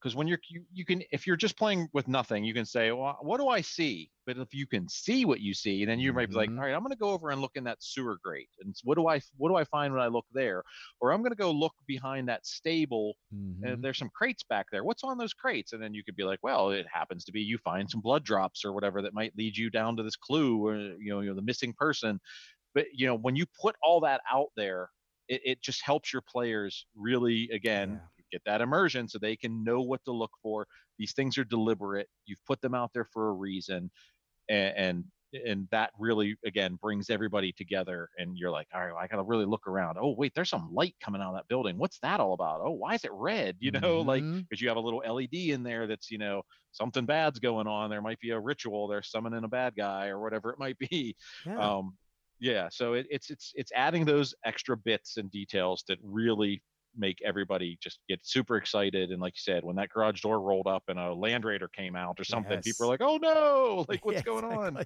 [0.02, 2.90] because when you're you, you can if you're just playing with nothing you can say
[2.92, 4.10] well what do i see?
[4.26, 6.58] But if you can see what you see then you might be like Mhm.
[6.58, 8.96] all right i'm going to go over and look in that sewer grate and what
[8.96, 10.62] do i what do i find when i look there?
[11.00, 13.62] Or i'm going to go look behind that stable Mhm.
[13.64, 14.82] and there's some crates back there.
[14.82, 15.72] What's on those crates?
[15.72, 18.24] And then you could be like well it happens to be you find some blood
[18.24, 21.34] drops or whatever that might lead you down to this clue or you know you're
[21.34, 22.20] the missing person.
[22.74, 24.90] But you know when you put all that out there
[25.28, 28.00] it, it just helps your players really again
[28.32, 30.66] get that immersion so they can know what to look for.
[30.98, 32.08] These things are deliberate.
[32.26, 33.90] You've put them out there for a reason
[34.48, 35.04] and and,
[35.46, 39.46] and that really again brings everybody together and you're like all right i gotta really
[39.46, 39.96] look around.
[40.00, 41.78] Oh wait there's some light coming out of that building.
[41.78, 42.60] What's that all about?
[42.62, 43.56] Oh why is it red?
[43.60, 44.46] You know like Mhm.
[44.48, 47.90] because you have a little led in there that's you know something bad's going on.
[47.90, 48.88] There might be a ritual.
[48.88, 51.16] They're summoning a bad guy or whatever it might be.
[51.44, 51.72] Yeah.
[51.72, 51.96] um
[52.40, 56.62] yeah so it, it's it's it's adding those extra bits and details that really
[56.96, 60.66] make everybody just get super excited and like you said when that garage door rolled
[60.66, 64.04] up and a land raider came out or something people are like oh no like
[64.04, 64.84] what's Yeah, going on.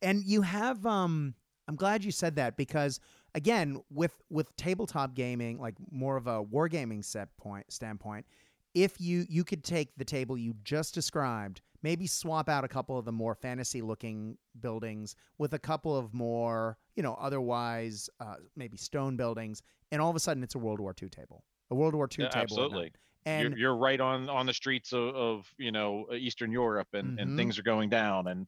[0.00, 1.34] And you have um
[1.68, 3.00] I'm glad you said that because
[3.34, 8.26] again, with with tabletop gaming, like more of a wargaming set point standpoint,
[8.74, 12.98] if you you could take the table you just described, maybe swap out a couple
[12.98, 18.36] of the more fantasy looking buildings with a couple of more, you know, otherwise uh,
[18.56, 21.74] maybe stone buildings, and all of a sudden it's a World War II table, a
[21.74, 22.42] World War II Yeah, table.
[22.42, 22.92] absolutely.
[23.24, 27.08] And you're, you're right on on the streets of, of you know eastern europe and
[27.08, 27.18] Mhm.
[27.18, 28.46] and things are going down and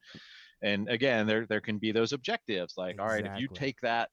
[0.62, 4.10] and again there there can be those objectives like all right if you take that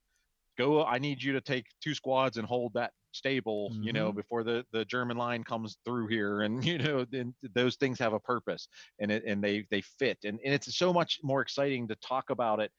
[0.58, 4.16] go i need you to take two squads and hold that stable you know Mhm.
[4.16, 8.14] before the the german line comes through here and you know then those things have
[8.14, 8.68] a purpose
[9.00, 12.30] and it and they they fit and, and it's so much more exciting to talk
[12.30, 12.72] about it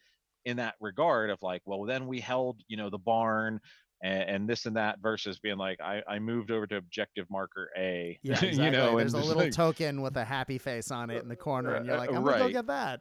[0.45, 3.61] in that regard of like well then we held you know the barn
[4.03, 7.71] and, and this and that versus being like I, I moved over to objective marker
[7.79, 8.49] a yeah, exactly.
[8.65, 11.37] you know there's a little like- token with a happy face on it in the
[11.37, 13.01] corner, and you're like, I'm gonna go get that.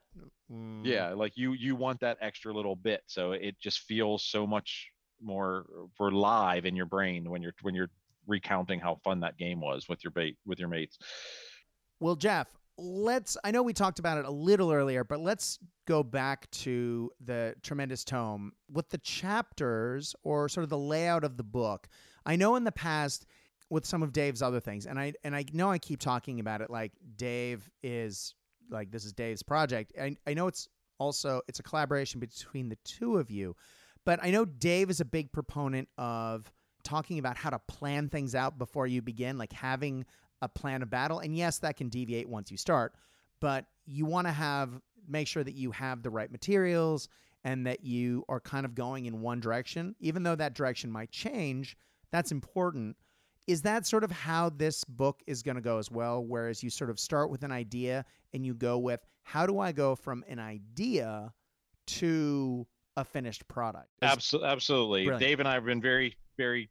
[0.51, 0.85] Mm.
[0.85, 4.89] yeah like you you want that extra little bit so it just feels so much
[5.21, 7.91] more for live in your brain when you're when you're
[8.27, 10.97] recounting how fun that game was with your bait with your mates
[12.01, 12.47] Well, Jeff,
[12.77, 13.37] let's.
[13.43, 17.55] I know we talked about it a little earlier, but let's go back to the
[17.61, 21.87] tremendous tome with the chapters or sort of the layout of the book.
[22.25, 23.27] I know in the past
[23.69, 26.61] with some of Dave's other things, and I and I know I keep talking about
[26.61, 28.33] it like Dave is
[28.71, 29.93] like this is Dave's project.
[29.99, 30.67] I I know it's
[30.97, 33.55] also it's a collaboration between the two of you,
[34.05, 36.51] but I know Dave is a big proponent of
[36.83, 40.05] talking about how to plan things out before you begin, like having
[40.41, 41.19] a plan of battle.
[41.19, 42.95] And yes, that can deviate once you start,
[43.39, 47.09] but you want to have make sure that you have the right materials
[47.43, 51.11] and that you are kind of going in one direction, even though that direction might
[51.11, 51.75] change.
[52.11, 52.95] That's important.
[53.47, 56.23] Is that sort of how this book is going to go as well?
[56.23, 59.71] Whereas you sort of start with an idea and you go with, how do I
[59.71, 61.33] go from an idea
[61.87, 62.67] to
[62.97, 63.89] a finished product?
[64.01, 64.49] Absolutely.
[64.49, 65.03] Absolutely.
[65.05, 65.21] Brilliant.
[65.21, 66.69] Dave and I have been very, very,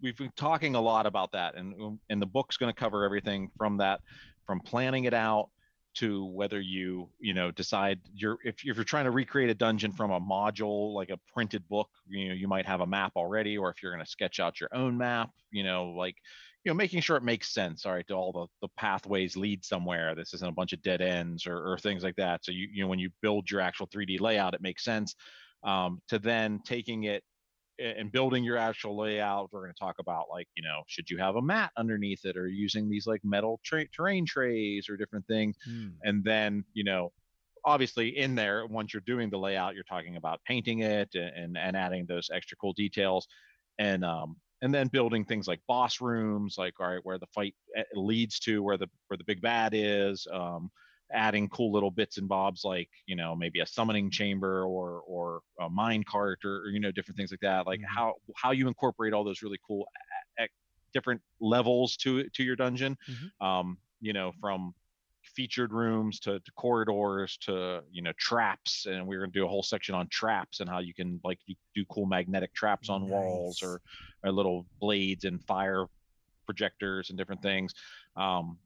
[0.00, 1.54] we've been talking a lot about that.
[1.54, 4.00] And, and the book's going to cover everything from that,
[4.46, 5.50] from planning it out
[5.94, 9.92] to whether you you know decide you're if, if you're trying to recreate a dungeon
[9.92, 13.56] from a module like a printed book you know you might have a map already
[13.56, 16.16] or if you're going to sketch out your own map you know like
[16.64, 19.64] you know making sure it makes sense all right do all the the pathways lead
[19.64, 22.44] somewhere this isn't a bunch of dead ends or, or things like that.
[22.44, 25.14] So you you know when you build your actual 3d layout it makes sense
[25.62, 27.22] um, to then taking it
[27.78, 31.18] and building your actual layout we're going to talk about like you know should you
[31.18, 35.26] have a mat underneath it or using these like metal tra- terrain trays or different
[35.26, 35.88] things Hmm.
[36.02, 37.12] and then you know
[37.64, 41.76] obviously in there once you're doing the layout you're talking about painting it and and
[41.76, 43.26] adding those extra cool details
[43.78, 47.54] and um and then building things like boss rooms like all right where the fight
[47.76, 50.70] eh, leads to where the where the big bad is um
[51.12, 55.42] adding cool little bits and bobs like you know maybe a summoning chamber or or
[55.60, 57.84] a mine cart or, or you know different things like that like Mhm.
[57.86, 59.86] how how you incorporate all those really cool
[60.38, 60.46] eh,
[60.92, 63.32] different levels to to your dungeon Mhm.
[63.40, 64.74] um you know from
[65.22, 69.48] featured rooms to, to corridors to you know traps and we're going to do a
[69.48, 73.08] whole section on traps and how you can like you do cool magnetic traps on
[73.08, 73.80] walls or,
[74.22, 75.86] or little blades and fire
[76.46, 77.72] projectors and different things
[78.16, 78.58] um,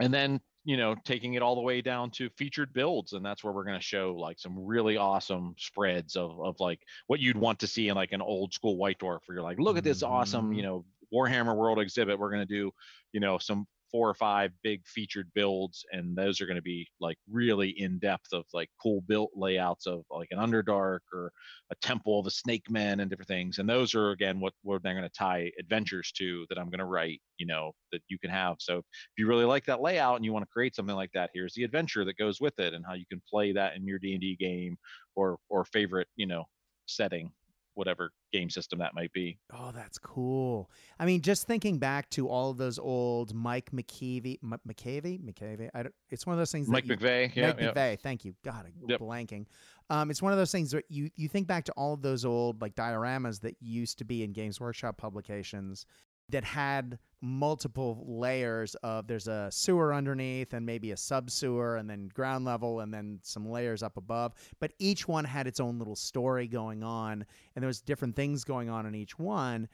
[0.00, 3.44] and then you know taking it all the way down to featured builds and that's
[3.44, 7.36] where we're going to show like some really awesome spreads of, of like what you'd
[7.36, 9.84] want to see in like an old school white dwarf where you're like look at
[9.84, 10.66] this awesome you mm.
[10.66, 10.84] know
[11.14, 12.18] warhammer world exhibit.
[12.18, 12.72] We're going to do
[13.12, 16.84] you know some four or five big featured builds and those are going to be
[16.98, 21.30] like really in depth of like cool built layouts of like an underdark or
[21.70, 24.82] a temple of the snake men and different things and those are again what what
[24.82, 28.18] they're going to tie adventures to that i'm going to write you know that you
[28.18, 28.56] can have.
[28.58, 28.84] So if
[29.18, 31.64] you really like that layout and you want to create something like that here's the
[31.64, 34.76] adventure that goes with it and how you can play that in your d&d game
[35.14, 36.44] or or favorite you know
[36.86, 37.30] setting
[37.74, 40.70] whatever game system that might be Oh, that's cool.
[40.98, 45.68] I mean, just thinking back to all of those old Mike McKeevy, M- McCavey, McCavey.
[45.74, 46.68] I don't, it's one of those things.
[46.68, 47.72] mike that you, McVey yeah, Mike yeah.
[47.72, 48.00] McVey.
[48.00, 48.34] Thank you.
[48.44, 49.00] God, I'm Yep.
[49.00, 49.46] blanking.
[49.90, 52.24] Um, it's one of those things that you you think back to all of those
[52.24, 55.84] old like dioramas that used to be in Games Workshop publications
[56.28, 61.88] that had multiple layers of there's a sewer underneath and maybe a sub sewer and
[61.88, 65.78] then ground level and then some layers up above but each one had its own
[65.78, 69.66] little story going on and there was different things going on in each one.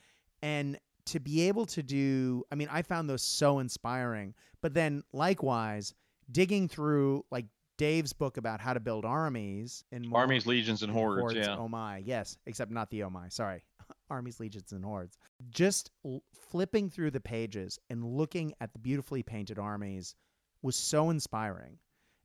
[0.42, 5.03] And to be able to do i mean i found those so inspiring but then
[5.12, 5.94] likewise
[6.30, 7.46] digging through like
[7.78, 11.57] dave's book about how to build armies and armies legions and hordes, yeah.
[11.57, 13.64] Oh my yes except not the oh my sorry
[14.09, 15.18] armies legions and hordes
[15.51, 20.14] just l- flipping through the pages and looking at the beautifully painted armies
[20.62, 21.78] was so inspiring.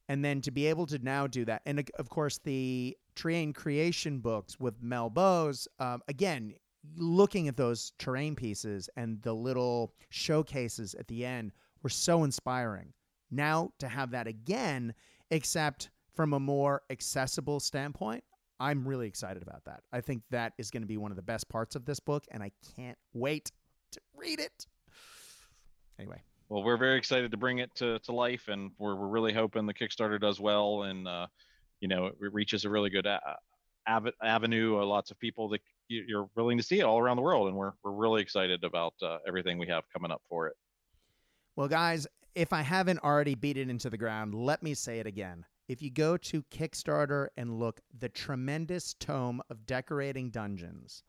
[0.08, 4.20] And then to be able to now do that and of course the terrain creation
[4.20, 6.54] books with Mel Bose um, again
[6.98, 11.52] looking at those terrain pieces and the little showcases at the end
[11.82, 12.94] were so inspiring.
[13.32, 14.94] Now to have that again
[15.32, 18.24] except from a more accessible standpoint
[18.60, 19.82] i'm really excited about that.
[19.92, 22.24] I think that is going to be one of the best parts of this book
[22.32, 23.52] and i can't wait
[23.92, 24.66] to read it.
[26.00, 26.22] Anyway.
[26.50, 29.66] Well we're very excited to bring it to, to life and we're, we're really hoping
[29.66, 31.28] the kickstarter does well and uh,
[31.80, 34.76] you know it reaches a really good av- avenue.
[34.78, 37.48] Of lots of people that you- you're willing to see it all around the world
[37.48, 40.56] and we're, we're really excited about uh, everything we have coming up for it.
[41.56, 45.08] Well, guys, if I haven't already beat it into the ground, let me say it
[45.08, 45.46] again.
[45.68, 51.04] If you go to Kickstarter and look the tremendous tome of decorating dungeons,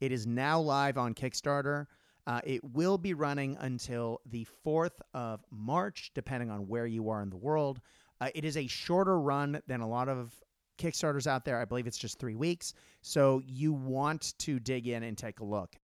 [0.00, 1.86] it is now live on Kickstarter.
[2.26, 7.22] Uh, it will be running until the 4th of March, depending on where you are
[7.22, 7.80] in the world.
[8.20, 10.32] Uh, it is a shorter run than a lot of
[10.78, 11.58] Kickstarters out there.
[11.58, 12.74] I believe it's just three weeks.
[13.02, 15.76] So you want to dig in and take a look.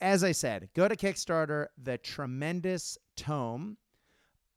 [0.00, 3.76] As I said, go to Kickstarter, the tremendous tome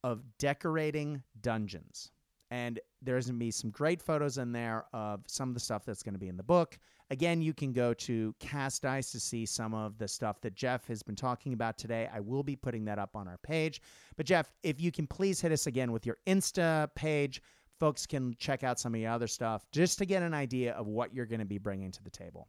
[0.04, 2.12] of decorating dungeons.
[2.52, 5.86] And there's going to be some great photos in there of some of the stuff
[5.86, 6.78] that's going to be in the book.
[7.10, 10.86] Again, you can go to Cast Dice to see some of the stuff that Jeff
[10.88, 12.10] has been talking about today.
[12.14, 13.82] I will be putting that up on our page.
[14.18, 17.42] But, Jeff, if you can please hit us again with your Insta page,
[17.82, 20.86] folks can check out some of your other stuff just to get an idea of
[20.86, 22.48] what you're going to be bringing to the table.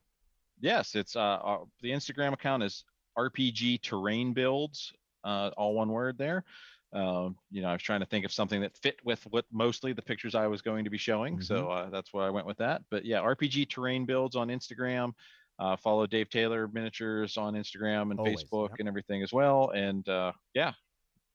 [0.61, 2.85] yes it's uh, uh the instagram account is
[3.19, 4.93] rpg terrain builds
[5.25, 6.45] uh, all one word there
[6.93, 9.93] um, you know, I was trying to think of something that fit with what mostly
[9.93, 11.35] the pictures I was going to be showing.
[11.35, 11.43] Mm-hmm.
[11.43, 12.83] So uh, that's why I went with that.
[12.91, 15.13] But yeah, RPG terrain builds on Instagram.
[15.59, 18.79] Uh, follow Dave Taylor Miniatures on Instagram and Always, Facebook yep.
[18.81, 19.71] and everything as well.
[19.71, 20.73] And uh, yeah,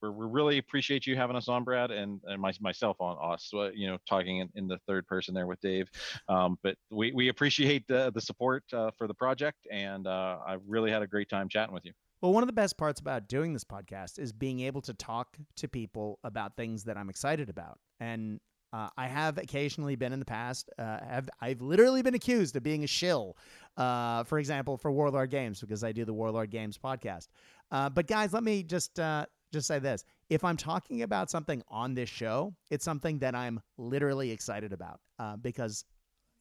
[0.02, 3.52] we we really appreciate you having us on, Brad, and and my, myself on us.
[3.54, 5.90] Uh, you know, talking in, in, the third person there with Dave.
[6.28, 10.58] Um, but we we appreciate the the support uh, for the project, and uh, I
[10.68, 11.94] really had a great time chatting with you.
[12.22, 15.38] Well, one of the best parts about doing this podcast is being able to talk
[15.58, 17.80] to people about things that I'm excited about.
[18.00, 18.40] And
[18.74, 20.70] uh, I have occasionally been in the past.
[20.80, 23.38] Uh, have I've literally been accused of being a shill,
[23.78, 27.28] uh, for example, for Warlord Games because I do the Warlord Games podcast.
[27.72, 31.62] Uh, but guys, let me just uh, just say this: if I'm talking about something
[31.70, 35.86] on this show, it's something that I'm literally excited about uh, because,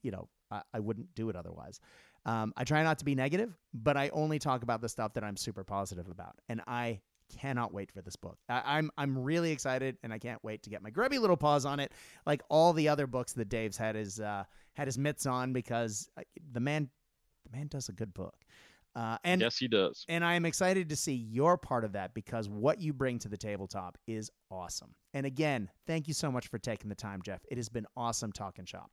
[0.02, 1.80] you know, I, I wouldn't do it otherwise.
[2.26, 5.24] Um, I try not to be negative, but I only talk about the stuff that
[5.24, 6.34] I'm super positive about.
[6.48, 7.00] And I
[7.38, 8.36] cannot wait for this book.
[8.48, 11.36] I, am I'm, I'm really excited, and I can't wait to get my grubby little
[11.36, 11.92] paws on it,
[12.26, 16.08] like all the other books that Dave's had his uh, had his mitts on, because
[16.18, 16.22] uh,
[16.52, 16.90] the man
[17.44, 18.34] the man does a good book.
[18.96, 20.06] Uh, and yes, he does.
[20.08, 23.28] And I am excited to see your part of that because what you bring to
[23.28, 24.94] the tabletop is awesome.
[25.12, 27.40] And again, thank you so much for taking the time, Jeff.
[27.50, 28.90] It has been awesome talking shop.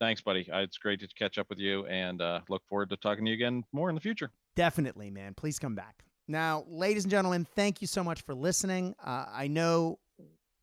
[0.00, 0.48] Thanks, buddy.
[0.50, 3.34] It's great to catch up with you and uh, look forward to talking to you
[3.34, 4.30] again more in the future.
[4.56, 5.34] Definitely, man.
[5.34, 6.02] Please come back.
[6.26, 8.94] Now, ladies and gentlemen, thank you so much for listening.
[9.04, 9.98] Uh, I know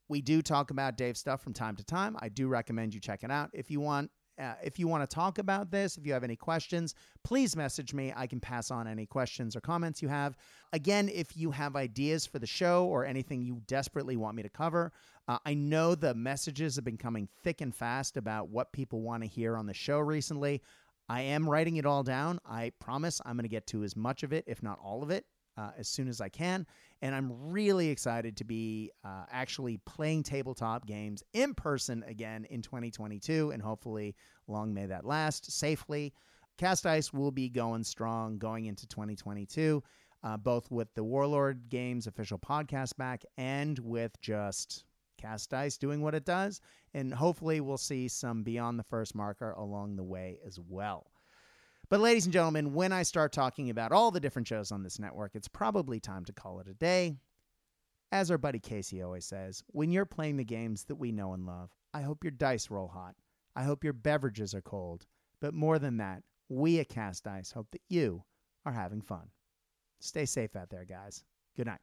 [0.09, 2.15] we do talk about Dave stuff from time to time.
[2.19, 3.51] I do recommend you check it out.
[3.53, 4.09] If you want
[4.39, 7.93] uh, if you want to talk about this, if you have any questions, please message
[7.93, 8.13] me.
[8.15, 10.37] I can pass on any questions or comments you have.
[10.73, 14.49] Again, if you have ideas for the show or anything you desperately want me to
[14.49, 14.91] cover,
[15.27, 19.23] uh, I know the messages have been coming thick and fast about what people want
[19.23, 20.61] to hear on the show recently.
[21.09, 22.39] I am writing it all down.
[22.45, 25.09] I promise I'm going to get to as much of it, if not all of
[25.09, 25.25] it,
[25.57, 26.65] uh, as soon as I can.
[27.01, 32.61] And I'm really excited to be uh, actually playing tabletop games in person again in
[32.61, 33.51] 2022.
[33.51, 34.15] And hopefully,
[34.47, 36.13] long may that last safely.
[36.57, 39.83] Cast Dice will be going strong going into 2022,
[40.23, 44.83] uh, both with the Warlord Games official podcast back and with just
[45.17, 46.61] Cast Dice doing what it does.
[46.95, 51.11] And hopefully, we'll see some Beyond the First Marker along the way as well.
[51.89, 54.99] But, ladies and gentlemen, when I start talking about all the different shows on this
[54.99, 57.15] network, it's probably time to call it a day.
[58.11, 61.45] As our buddy Casey always says, when you're playing the games that we know and
[61.45, 63.15] love, I hope your dice roll hot.
[63.55, 65.05] I hope your beverages are cold.
[65.39, 68.23] But more than that, we at Cast Dice hope that you
[68.65, 69.29] are having fun.
[69.99, 71.23] Stay safe out there, guys.
[71.55, 71.79] Good night.